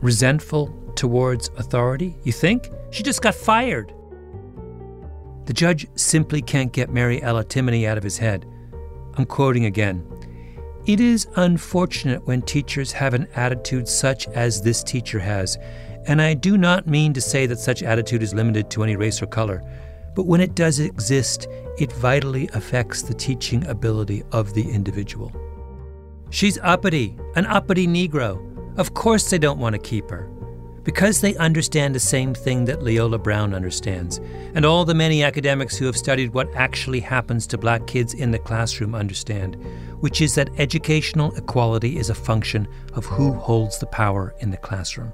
Resentful 0.00 0.74
towards 0.94 1.50
authority? 1.56 2.16
You 2.24 2.32
think? 2.32 2.70
She 2.90 3.02
just 3.02 3.22
got 3.22 3.34
fired. 3.34 3.92
The 5.44 5.52
judge 5.52 5.86
simply 5.94 6.42
can't 6.42 6.72
get 6.72 6.90
Mary 6.90 7.22
Ella 7.22 7.44
Timoney 7.44 7.86
out 7.86 7.98
of 7.98 8.04
his 8.04 8.18
head. 8.18 8.46
I'm 9.14 9.26
quoting 9.26 9.66
again. 9.66 10.04
It 10.86 11.00
is 11.00 11.26
unfortunate 11.34 12.24
when 12.28 12.42
teachers 12.42 12.92
have 12.92 13.12
an 13.12 13.26
attitude 13.34 13.88
such 13.88 14.28
as 14.28 14.62
this 14.62 14.84
teacher 14.84 15.18
has, 15.18 15.58
and 16.06 16.22
I 16.22 16.34
do 16.34 16.56
not 16.56 16.86
mean 16.86 17.12
to 17.14 17.20
say 17.20 17.46
that 17.46 17.58
such 17.58 17.82
attitude 17.82 18.22
is 18.22 18.32
limited 18.32 18.70
to 18.70 18.84
any 18.84 18.94
race 18.94 19.20
or 19.20 19.26
color, 19.26 19.64
but 20.14 20.26
when 20.26 20.40
it 20.40 20.54
does 20.54 20.78
exist, 20.78 21.48
it 21.76 21.90
vitally 21.90 22.48
affects 22.54 23.02
the 23.02 23.14
teaching 23.14 23.66
ability 23.66 24.22
of 24.30 24.54
the 24.54 24.62
individual. 24.70 25.32
She's 26.30 26.56
uppity, 26.62 27.16
an 27.34 27.46
uppity 27.46 27.88
Negro. 27.88 28.40
Of 28.78 28.94
course 28.94 29.28
they 29.28 29.38
don't 29.38 29.58
want 29.58 29.72
to 29.74 29.80
keep 29.80 30.08
her. 30.08 30.30
Because 30.84 31.20
they 31.20 31.34
understand 31.34 31.96
the 31.96 32.00
same 32.00 32.32
thing 32.32 32.64
that 32.66 32.84
Leola 32.84 33.18
Brown 33.18 33.54
understands, 33.54 34.20
and 34.54 34.64
all 34.64 34.84
the 34.84 34.94
many 34.94 35.24
academics 35.24 35.76
who 35.76 35.86
have 35.86 35.96
studied 35.96 36.32
what 36.32 36.54
actually 36.54 37.00
happens 37.00 37.44
to 37.48 37.58
black 37.58 37.88
kids 37.88 38.14
in 38.14 38.30
the 38.30 38.38
classroom 38.38 38.94
understand, 38.94 39.56
which 40.00 40.20
is 40.20 40.34
that 40.34 40.50
educational 40.58 41.34
equality 41.36 41.98
is 41.98 42.10
a 42.10 42.14
function 42.14 42.68
of 42.94 43.04
who 43.06 43.32
holds 43.32 43.78
the 43.78 43.86
power 43.86 44.34
in 44.40 44.50
the 44.50 44.56
classroom. 44.56 45.12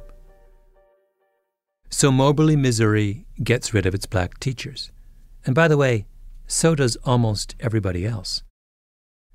So 1.88 2.10
Moberly, 2.10 2.56
Missouri 2.56 3.26
gets 3.42 3.74
rid 3.74 3.86
of 3.86 3.94
its 3.94 4.06
black 4.06 4.40
teachers. 4.40 4.90
And 5.44 5.54
by 5.54 5.68
the 5.68 5.76
way, 5.76 6.06
so 6.46 6.74
does 6.74 6.96
almost 7.04 7.54
everybody 7.60 8.06
else. 8.06 8.42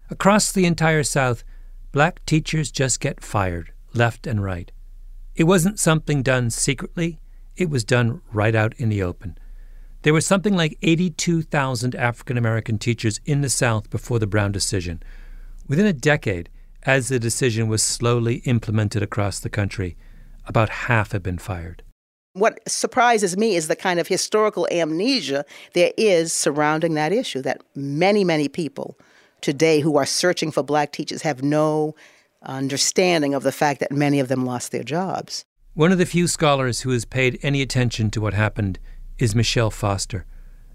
Across 0.09 0.51
the 0.51 0.65
entire 0.65 1.03
South, 1.03 1.43
black 1.91 2.25
teachers 2.25 2.71
just 2.71 2.99
get 2.99 3.23
fired, 3.23 3.73
left 3.93 4.25
and 4.25 4.43
right. 4.43 4.71
It 5.35 5.43
wasn't 5.43 5.79
something 5.79 6.23
done 6.23 6.49
secretly, 6.49 7.19
it 7.55 7.69
was 7.69 7.83
done 7.83 8.21
right 8.31 8.55
out 8.55 8.73
in 8.77 8.89
the 8.89 9.03
open. 9.03 9.37
There 10.03 10.13
were 10.13 10.21
something 10.21 10.55
like 10.55 10.77
82,000 10.81 11.95
African 11.95 12.37
American 12.37 12.77
teachers 12.77 13.19
in 13.25 13.41
the 13.41 13.49
South 13.49 13.89
before 13.89 14.19
the 14.19 14.27
Brown 14.27 14.51
decision. 14.51 15.03
Within 15.67 15.85
a 15.85 15.93
decade, 15.93 16.49
as 16.83 17.09
the 17.09 17.19
decision 17.19 17.67
was 17.67 17.83
slowly 17.83 18.35
implemented 18.45 19.03
across 19.03 19.39
the 19.39 19.49
country, 19.49 19.97
about 20.45 20.69
half 20.69 21.11
had 21.11 21.23
been 21.23 21.37
fired 21.37 21.83
what 22.39 22.59
surprises 22.69 23.35
me 23.35 23.55
is 23.55 23.67
the 23.67 23.75
kind 23.75 23.99
of 23.99 24.07
historical 24.07 24.67
amnesia 24.71 25.45
there 25.73 25.91
is 25.97 26.31
surrounding 26.31 26.93
that 26.93 27.11
issue 27.11 27.41
that 27.41 27.61
many, 27.75 28.23
many 28.23 28.47
people 28.47 28.97
today 29.41 29.79
who 29.79 29.97
are 29.97 30.05
searching 30.05 30.51
for 30.51 30.63
black 30.63 30.91
teachers 30.91 31.21
have 31.23 31.43
no 31.43 31.95
understanding 32.43 33.33
of 33.33 33.43
the 33.43 33.51
fact 33.51 33.79
that 33.79 33.91
many 33.91 34.19
of 34.19 34.27
them 34.27 34.45
lost 34.45 34.71
their 34.71 34.83
jobs. 34.83 35.45
One 35.73 35.91
of 35.91 35.97
the 35.97 36.05
few 36.05 36.27
scholars 36.27 36.81
who 36.81 36.91
has 36.91 37.05
paid 37.05 37.39
any 37.41 37.61
attention 37.61 38.09
to 38.11 38.21
what 38.21 38.33
happened 38.33 38.79
is 39.17 39.35
Michelle 39.35 39.71
Foster, 39.71 40.25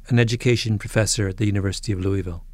an 0.08 0.18
education 0.18 0.78
professor 0.78 1.28
at 1.28 1.36
the 1.36 1.46
University 1.46 1.92
of 1.92 2.00
Louisville. 2.00 2.44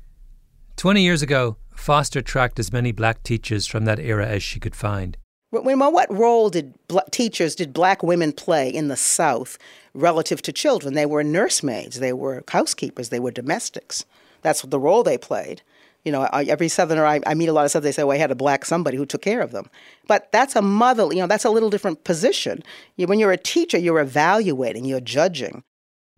Twenty 0.78 1.02
years 1.02 1.22
ago, 1.22 1.56
Foster 1.74 2.22
tracked 2.22 2.60
as 2.60 2.72
many 2.72 2.92
black 2.92 3.24
teachers 3.24 3.66
from 3.66 3.84
that 3.86 3.98
era 3.98 4.24
as 4.24 4.44
she 4.44 4.60
could 4.60 4.76
find. 4.76 5.16
What 5.50 6.06
role 6.08 6.50
did 6.50 6.72
teachers, 7.10 7.56
did 7.56 7.72
black 7.72 8.04
women 8.04 8.30
play 8.30 8.70
in 8.70 8.86
the 8.86 8.94
South 8.94 9.58
relative 9.92 10.40
to 10.42 10.52
children? 10.52 10.94
They 10.94 11.04
were 11.04 11.24
nursemaids, 11.24 11.98
they 11.98 12.12
were 12.12 12.44
housekeepers, 12.46 13.08
they 13.08 13.18
were 13.18 13.32
domestics. 13.32 14.04
That's 14.42 14.62
the 14.62 14.78
role 14.78 15.02
they 15.02 15.18
played. 15.18 15.62
You 16.04 16.12
know, 16.12 16.28
every 16.32 16.68
Southerner 16.68 17.04
I, 17.04 17.18
I 17.26 17.34
meet 17.34 17.48
a 17.48 17.52
lot 17.52 17.64
of 17.64 17.72
Southerners, 17.72 17.96
they 17.96 18.00
say, 18.00 18.04
well, 18.04 18.16
I 18.16 18.20
had 18.20 18.30
a 18.30 18.36
black 18.36 18.64
somebody 18.64 18.96
who 18.96 19.04
took 19.04 19.22
care 19.22 19.40
of 19.40 19.50
them. 19.50 19.68
But 20.06 20.30
that's 20.30 20.54
a 20.54 20.62
mother, 20.62 21.08
you 21.12 21.18
know, 21.18 21.26
that's 21.26 21.44
a 21.44 21.50
little 21.50 21.70
different 21.70 22.04
position. 22.04 22.62
When 22.94 23.18
you're 23.18 23.32
a 23.32 23.36
teacher, 23.36 23.78
you're 23.78 23.98
evaluating, 23.98 24.84
you're 24.84 25.00
judging. 25.00 25.64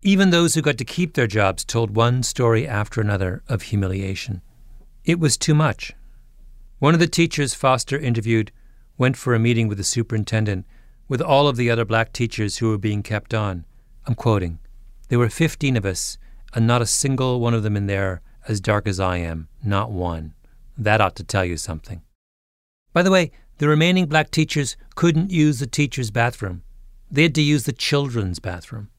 Even 0.03 0.29
those 0.29 0.53
who 0.53 0.61
got 0.61 0.77
to 0.77 0.85
keep 0.85 1.15
their 1.15 1.25
jobs 1.25 1.65
told 1.65 1.95
one 1.95 2.21
story 2.21 2.67
after 2.67 3.01
another 3.01 3.41
of 3.49 3.63
humiliation. 3.63 4.43
It 5.03 5.19
was 5.19 5.37
too 5.37 5.55
much. 5.55 5.93
One 6.79 6.93
of 6.93 6.99
the 6.99 7.07
teachers 7.07 7.53
Foster 7.53 7.97
interviewed 7.97 8.51
went 8.97 9.17
for 9.17 9.33
a 9.33 9.39
meeting 9.39 9.67
with 9.67 9.77
the 9.77 9.83
superintendent 9.83 10.65
with 11.07 11.21
all 11.21 11.47
of 11.47 11.57
the 11.57 11.69
other 11.69 11.85
black 11.85 12.13
teachers 12.13 12.57
who 12.57 12.69
were 12.69 12.77
being 12.77 13.03
kept 13.03 13.33
on. 13.33 13.65
I'm 14.05 14.15
quoting 14.15 14.59
There 15.09 15.19
were 15.19 15.29
15 15.29 15.75
of 15.75 15.85
us, 15.85 16.17
and 16.53 16.67
not 16.67 16.81
a 16.81 16.85
single 16.85 17.39
one 17.39 17.53
of 17.53 17.63
them 17.63 17.75
in 17.75 17.87
there 17.87 18.21
as 18.47 18.61
dark 18.61 18.87
as 18.87 18.99
I 18.99 19.17
am, 19.17 19.47
not 19.63 19.91
one. 19.91 20.33
That 20.77 21.01
ought 21.01 21.15
to 21.17 21.23
tell 21.23 21.45
you 21.45 21.57
something. 21.57 22.01
By 22.93 23.03
the 23.03 23.11
way, 23.11 23.31
the 23.57 23.67
remaining 23.67 24.05
black 24.05 24.31
teachers 24.31 24.75
couldn't 24.95 25.31
use 25.31 25.59
the 25.59 25.67
teacher's 25.67 26.11
bathroom. 26.11 26.63
They 27.09 27.23
had 27.23 27.35
to 27.35 27.41
use 27.41 27.65
the 27.65 27.73
children's 27.73 28.39
bathroom. 28.39 28.89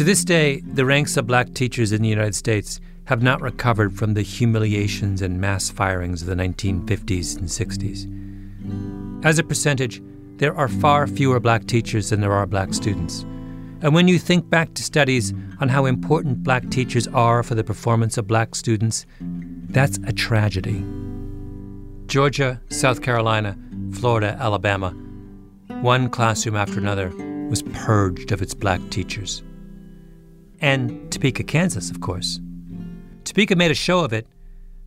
To 0.00 0.04
this 0.04 0.24
day, 0.24 0.62
the 0.62 0.86
ranks 0.86 1.18
of 1.18 1.26
black 1.26 1.52
teachers 1.52 1.92
in 1.92 2.00
the 2.00 2.08
United 2.08 2.34
States 2.34 2.80
have 3.04 3.22
not 3.22 3.42
recovered 3.42 3.94
from 3.94 4.14
the 4.14 4.22
humiliations 4.22 5.20
and 5.20 5.38
mass 5.38 5.68
firings 5.68 6.22
of 6.22 6.28
the 6.28 6.34
1950s 6.34 7.36
and 7.36 7.46
60s. 7.46 9.26
As 9.26 9.38
a 9.38 9.44
percentage, 9.44 10.00
there 10.38 10.56
are 10.56 10.68
far 10.68 11.06
fewer 11.06 11.38
black 11.38 11.66
teachers 11.66 12.08
than 12.08 12.22
there 12.22 12.32
are 12.32 12.46
black 12.46 12.72
students. 12.72 13.26
And 13.82 13.92
when 13.92 14.08
you 14.08 14.18
think 14.18 14.48
back 14.48 14.72
to 14.72 14.82
studies 14.82 15.34
on 15.60 15.68
how 15.68 15.84
important 15.84 16.42
black 16.42 16.70
teachers 16.70 17.06
are 17.08 17.42
for 17.42 17.54
the 17.54 17.62
performance 17.62 18.16
of 18.16 18.26
black 18.26 18.54
students, 18.54 19.04
that's 19.20 19.98
a 20.06 20.14
tragedy. 20.14 20.82
Georgia, 22.06 22.58
South 22.70 23.02
Carolina, 23.02 23.54
Florida, 23.92 24.34
Alabama, 24.40 24.92
one 25.82 26.08
classroom 26.08 26.56
after 26.56 26.78
another 26.78 27.10
was 27.50 27.60
purged 27.74 28.32
of 28.32 28.40
its 28.40 28.54
black 28.54 28.80
teachers 28.88 29.42
and 30.60 31.10
Topeka, 31.10 31.44
Kansas, 31.44 31.90
of 31.90 32.00
course. 32.00 32.40
Topeka 33.24 33.56
made 33.56 33.70
a 33.70 33.74
show 33.74 34.00
of 34.00 34.12
it. 34.12 34.26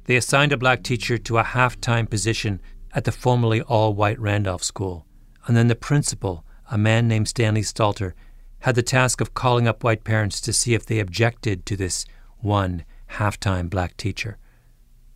They 0.05 0.15
assigned 0.15 0.51
a 0.51 0.57
black 0.57 0.83
teacher 0.83 1.17
to 1.17 1.37
a 1.37 1.43
half 1.43 1.79
time 1.79 2.07
position 2.07 2.61
at 2.93 3.05
the 3.05 3.11
formerly 3.11 3.61
all 3.61 3.93
white 3.93 4.19
Randolph 4.19 4.63
School. 4.63 5.05
And 5.47 5.57
then 5.57 5.67
the 5.67 5.75
principal, 5.75 6.45
a 6.69 6.77
man 6.77 7.07
named 7.07 7.27
Stanley 7.27 7.61
Stalter, 7.61 8.13
had 8.59 8.75
the 8.75 8.83
task 8.83 9.19
of 9.19 9.33
calling 9.33 9.67
up 9.67 9.83
white 9.83 10.03
parents 10.03 10.39
to 10.41 10.53
see 10.53 10.73
if 10.73 10.85
they 10.85 10.99
objected 10.99 11.65
to 11.65 11.75
this 11.75 12.05
one 12.37 12.85
half 13.07 13.39
time 13.39 13.67
black 13.67 13.97
teacher. 13.97 14.37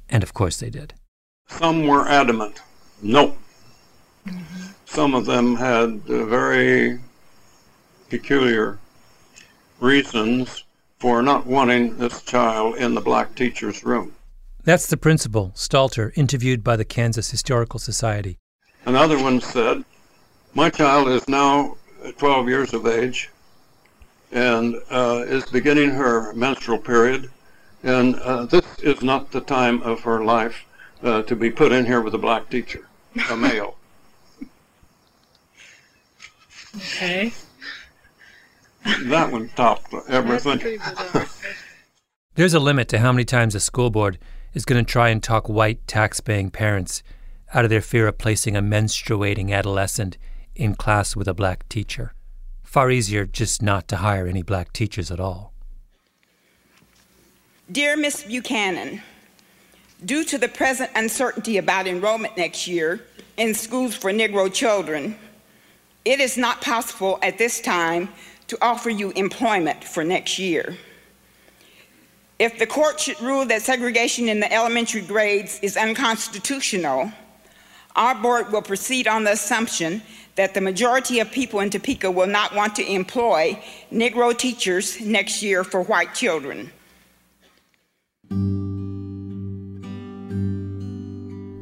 And 0.09 0.23
of 0.23 0.33
course 0.33 0.57
they 0.57 0.69
did. 0.69 0.93
Some 1.47 1.87
were 1.87 2.07
adamant. 2.07 2.61
No. 3.01 3.37
Some 4.85 5.13
of 5.13 5.25
them 5.25 5.55
had 5.55 6.03
very 6.03 6.99
peculiar 8.09 8.79
reasons 9.79 10.63
for 10.99 11.21
not 11.21 11.45
wanting 11.45 11.97
this 11.97 12.23
child 12.23 12.77
in 12.77 12.95
the 12.95 13.01
black 13.01 13.35
teacher's 13.35 13.83
room. 13.83 14.13
That's 14.63 14.87
the 14.87 14.97
principal, 14.97 15.51
Stalter, 15.55 16.11
interviewed 16.15 16.63
by 16.63 16.75
the 16.75 16.85
Kansas 16.85 17.31
Historical 17.31 17.79
Society. 17.79 18.37
Another 18.85 19.21
one 19.21 19.39
said, 19.39 19.85
My 20.53 20.69
child 20.69 21.07
is 21.07 21.27
now 21.27 21.77
12 22.17 22.49
years 22.49 22.73
of 22.73 22.85
age 22.87 23.29
and 24.31 24.75
uh, 24.89 25.23
is 25.27 25.45
beginning 25.45 25.91
her 25.91 26.33
menstrual 26.33 26.79
period, 26.79 27.29
and 27.83 28.15
uh, 28.15 28.45
this 28.45 28.65
is 28.79 29.01
not 29.01 29.31
the 29.31 29.39
time 29.39 29.81
of 29.83 30.01
her 30.01 30.23
life 30.23 30.65
uh, 31.01 31.21
to 31.23 31.35
be 31.35 31.49
put 31.49 31.71
in 31.71 31.85
here 31.85 32.01
with 32.01 32.13
a 32.13 32.17
black 32.17 32.49
teacher, 32.49 32.89
a 33.29 33.37
male. 33.37 33.77
okay 36.75 37.31
that 39.05 39.31
one 39.31 39.49
topped 39.49 39.93
everything. 40.09 40.79
There's 42.35 42.53
a 42.53 42.59
limit 42.59 42.87
to 42.89 42.99
how 42.99 43.11
many 43.11 43.25
times 43.25 43.55
a 43.55 43.59
school 43.59 43.89
board 43.89 44.19
is 44.53 44.65
going 44.65 44.83
to 44.83 44.91
try 44.91 45.09
and 45.09 45.21
talk 45.21 45.49
white 45.49 45.85
tax-paying 45.87 46.51
parents 46.51 47.03
out 47.53 47.63
of 47.63 47.69
their 47.69 47.81
fear 47.81 48.07
of 48.07 48.17
placing 48.17 48.55
a 48.55 48.61
menstruating 48.61 49.51
adolescent 49.51 50.17
in 50.55 50.75
class 50.75 51.15
with 51.15 51.27
a 51.27 51.33
black 51.33 51.67
teacher. 51.69 52.13
Far 52.63 52.91
easier 52.91 53.25
just 53.25 53.61
not 53.61 53.87
to 53.87 53.97
hire 53.97 54.27
any 54.27 54.43
black 54.43 54.73
teachers 54.73 55.09
at 55.09 55.19
all. 55.19 55.53
Dear 57.71 57.97
Miss 57.97 58.23
Buchanan, 58.23 59.01
due 60.05 60.23
to 60.25 60.37
the 60.37 60.47
present 60.47 60.91
uncertainty 60.95 61.57
about 61.57 61.87
enrollment 61.87 62.37
next 62.37 62.67
year 62.67 63.01
in 63.37 63.53
schools 63.53 63.95
for 63.95 64.11
Negro 64.11 64.51
children, 64.53 65.17
it 66.05 66.19
is 66.19 66.37
not 66.37 66.61
possible 66.61 67.19
at 67.21 67.37
this 67.37 67.59
time 67.59 68.09
to 68.47 68.57
offer 68.61 68.89
you 68.89 69.11
employment 69.11 69.83
for 69.83 70.03
next 70.03 70.39
year. 70.39 70.77
If 72.39 72.59
the 72.59 72.67
court 72.67 72.99
should 72.99 73.19
rule 73.19 73.45
that 73.45 73.63
segregation 73.63 74.29
in 74.29 74.39
the 74.39 74.51
elementary 74.51 75.01
grades 75.01 75.59
is 75.61 75.75
unconstitutional, 75.75 77.11
our 77.95 78.13
board 78.13 78.51
will 78.51 78.61
proceed 78.61 79.07
on 79.07 79.23
the 79.23 79.31
assumption 79.31 80.03
that 80.35 80.53
the 80.53 80.61
majority 80.61 81.19
of 81.19 81.31
people 81.31 81.59
in 81.61 81.71
Topeka 81.71 82.11
will 82.11 82.27
not 82.27 82.53
want 82.55 82.75
to 82.75 82.85
employ 82.85 83.59
Negro 83.91 84.37
teachers 84.37 85.01
next 85.01 85.41
year 85.41 85.63
for 85.63 85.81
white 85.81 86.13
children. 86.13 86.71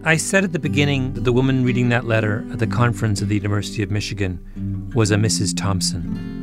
I 0.08 0.18
said 0.18 0.44
at 0.44 0.52
the 0.52 0.60
beginning 0.60 1.14
that 1.14 1.24
the 1.24 1.34
woman 1.34 1.64
reading 1.64 1.90
that 1.90 2.06
letter 2.06 2.46
at 2.52 2.60
the 2.60 2.68
conference 2.68 3.22
at 3.22 3.30
the 3.30 3.36
University 3.36 3.82
of 3.82 3.90
Michigan 3.90 4.92
was 4.94 5.10
a 5.10 5.16
Mrs. 5.16 5.58
Thompson. 5.58 6.35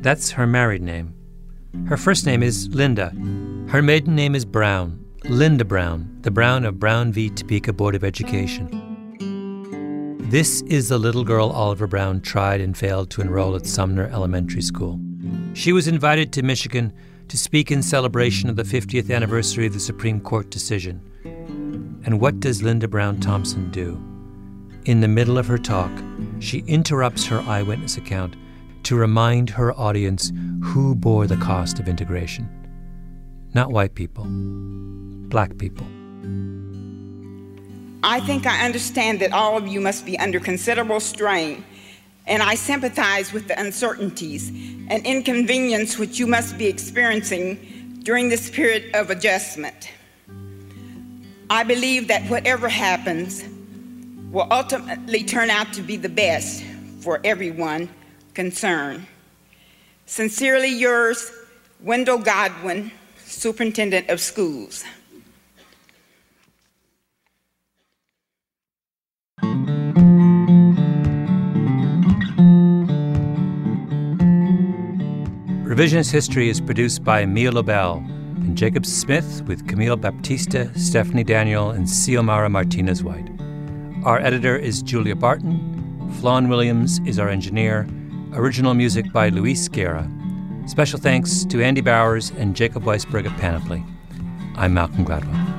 That's 0.00 0.30
her 0.30 0.46
married 0.46 0.82
name. 0.82 1.14
Her 1.86 1.96
first 1.96 2.24
name 2.24 2.42
is 2.42 2.68
Linda. 2.68 3.10
Her 3.68 3.82
maiden 3.82 4.14
name 4.14 4.36
is 4.36 4.44
Brown, 4.44 5.04
Linda 5.24 5.64
Brown, 5.64 6.18
the 6.20 6.30
Brown 6.30 6.64
of 6.64 6.78
Brown 6.78 7.12
v. 7.12 7.28
Topeka 7.28 7.72
Board 7.72 7.96
of 7.96 8.04
Education. 8.04 8.86
This 10.30 10.62
is 10.62 10.88
the 10.88 10.98
little 10.98 11.24
girl 11.24 11.48
Oliver 11.48 11.88
Brown 11.88 12.20
tried 12.20 12.60
and 12.60 12.76
failed 12.76 13.10
to 13.10 13.22
enroll 13.22 13.56
at 13.56 13.66
Sumner 13.66 14.06
Elementary 14.12 14.62
School. 14.62 15.00
She 15.54 15.72
was 15.72 15.88
invited 15.88 16.32
to 16.34 16.44
Michigan 16.44 16.92
to 17.26 17.36
speak 17.36 17.72
in 17.72 17.82
celebration 17.82 18.48
of 18.48 18.54
the 18.54 18.62
50th 18.62 19.12
anniversary 19.12 19.66
of 19.66 19.72
the 19.72 19.80
Supreme 19.80 20.20
Court 20.20 20.48
decision. 20.48 21.02
And 22.04 22.20
what 22.20 22.38
does 22.38 22.62
Linda 22.62 22.86
Brown 22.86 23.18
Thompson 23.18 23.70
do? 23.72 24.00
In 24.84 25.00
the 25.00 25.08
middle 25.08 25.38
of 25.38 25.46
her 25.48 25.58
talk, 25.58 25.90
she 26.38 26.60
interrupts 26.68 27.26
her 27.26 27.40
eyewitness 27.40 27.96
account 27.96 28.36
to 28.84 28.96
remind 28.96 29.50
her 29.50 29.72
audience 29.74 30.32
who 30.62 30.94
bore 30.94 31.26
the 31.26 31.36
cost 31.36 31.78
of 31.78 31.88
integration. 31.88 32.48
Not 33.54 33.70
white 33.70 33.94
people, 33.94 34.26
black 35.28 35.56
people. 35.58 35.86
I 38.02 38.20
think 38.20 38.46
I 38.46 38.64
understand 38.64 39.20
that 39.20 39.32
all 39.32 39.56
of 39.56 39.66
you 39.66 39.80
must 39.80 40.06
be 40.06 40.18
under 40.18 40.38
considerable 40.38 41.00
strain, 41.00 41.64
and 42.26 42.42
I 42.42 42.54
sympathize 42.54 43.32
with 43.32 43.48
the 43.48 43.58
uncertainties 43.58 44.50
and 44.88 45.04
inconvenience 45.04 45.98
which 45.98 46.18
you 46.18 46.26
must 46.26 46.56
be 46.56 46.66
experiencing 46.66 48.00
during 48.04 48.28
this 48.28 48.50
period 48.50 48.94
of 48.94 49.10
adjustment. 49.10 49.90
I 51.50 51.64
believe 51.64 52.08
that 52.08 52.22
whatever 52.30 52.68
happens 52.68 53.44
will 54.30 54.46
ultimately 54.50 55.24
turn 55.24 55.50
out 55.50 55.72
to 55.72 55.82
be 55.82 55.96
the 55.96 56.08
best 56.08 56.62
for 57.00 57.20
everyone 57.24 57.88
concerned. 58.38 59.04
Sincerely 60.06 60.68
yours, 60.68 61.32
Wendell 61.82 62.18
Godwin, 62.18 62.92
Superintendent 63.24 64.08
of 64.10 64.20
Schools. 64.20 64.84
Revisionist 75.66 76.12
History 76.12 76.48
is 76.48 76.60
produced 76.60 77.02
by 77.02 77.26
Mia 77.26 77.50
Lobel 77.50 77.96
and 78.36 78.56
Jacob 78.56 78.86
Smith 78.86 79.42
with 79.48 79.66
Camille 79.66 79.96
Baptista, 79.96 80.70
Stephanie 80.78 81.24
Daniel, 81.24 81.70
and 81.70 81.88
Xiomara 81.88 82.48
Martinez 82.48 83.02
White. 83.02 83.28
Our 84.04 84.20
editor 84.20 84.56
is 84.56 84.80
Julia 84.80 85.16
Barton. 85.16 85.58
Flawn 86.20 86.48
Williams 86.48 87.00
is 87.04 87.18
our 87.18 87.28
engineer. 87.28 87.88
Original 88.34 88.74
music 88.74 89.10
by 89.12 89.30
Luis 89.30 89.68
Guerra. 89.68 90.08
Special 90.66 90.98
thanks 90.98 91.44
to 91.46 91.62
Andy 91.62 91.80
Bowers 91.80 92.30
and 92.32 92.54
Jacob 92.54 92.84
Weisberg 92.84 93.26
of 93.26 93.32
Panoply. 93.32 93.82
I'm 94.54 94.74
Malcolm 94.74 95.04
Gladwell. 95.04 95.58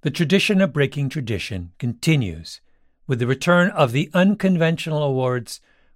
The 0.00 0.10
tradition 0.10 0.60
of 0.60 0.72
breaking 0.72 1.10
tradition 1.10 1.72
continues 1.78 2.60
with 3.06 3.18
the 3.18 3.26
return 3.26 3.70
of 3.70 3.92
the 3.92 4.10
unconventional 4.14 5.02
awards 5.02 5.60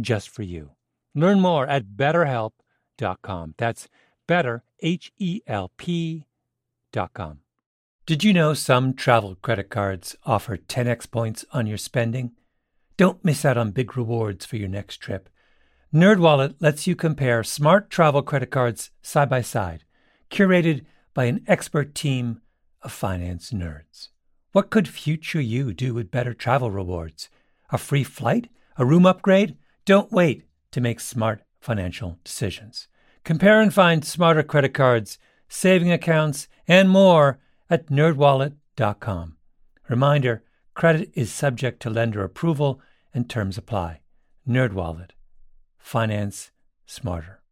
just 0.00 0.28
for 0.28 0.42
you. 0.42 0.70
Learn 1.14 1.40
more 1.40 1.66
at 1.66 1.96
betterhelp.com. 1.96 3.54
That's 3.56 3.88
better, 4.26 4.64
H 4.80 5.12
E 5.18 5.40
L 5.46 5.70
P.com. 5.76 7.40
Did 8.06 8.22
you 8.22 8.32
know 8.32 8.52
some 8.52 8.92
travel 8.94 9.34
credit 9.36 9.70
cards 9.70 10.14
offer 10.24 10.58
10x 10.58 11.10
points 11.10 11.44
on 11.52 11.66
your 11.66 11.78
spending? 11.78 12.32
Don't 12.96 13.24
miss 13.24 13.44
out 13.44 13.56
on 13.56 13.70
big 13.70 13.96
rewards 13.96 14.44
for 14.44 14.56
your 14.56 14.68
next 14.68 14.98
trip. 14.98 15.28
NerdWallet 15.94 16.56
lets 16.60 16.86
you 16.86 16.96
compare 16.96 17.42
smart 17.42 17.88
travel 17.88 18.20
credit 18.22 18.50
cards 18.50 18.90
side 19.00 19.30
by 19.30 19.40
side, 19.40 19.84
curated 20.30 20.84
by 21.14 21.24
an 21.24 21.44
expert 21.46 21.94
team 21.94 22.40
of 22.82 22.92
finance 22.92 23.52
nerds. 23.52 24.08
What 24.52 24.70
could 24.70 24.86
future 24.86 25.40
you 25.40 25.72
do 25.72 25.94
with 25.94 26.10
better 26.10 26.34
travel 26.34 26.70
rewards? 26.70 27.30
A 27.70 27.78
free 27.78 28.04
flight? 28.04 28.48
A 28.76 28.84
room 28.84 29.06
upgrade? 29.06 29.56
Don't 29.84 30.10
wait 30.10 30.44
to 30.70 30.80
make 30.80 30.98
smart 30.98 31.42
financial 31.60 32.18
decisions. 32.24 32.88
Compare 33.22 33.60
and 33.60 33.72
find 33.72 34.04
smarter 34.04 34.42
credit 34.42 34.72
cards, 34.74 35.18
saving 35.48 35.92
accounts, 35.92 36.48
and 36.66 36.88
more 36.88 37.38
at 37.68 37.86
nerdwallet.com. 37.86 39.36
Reminder, 39.88 40.42
credit 40.74 41.10
is 41.14 41.32
subject 41.32 41.80
to 41.82 41.90
lender 41.90 42.24
approval 42.24 42.80
and 43.12 43.28
terms 43.28 43.58
apply. 43.58 44.00
NerdWallet. 44.48 45.10
Finance 45.78 46.50
smarter. 46.86 47.43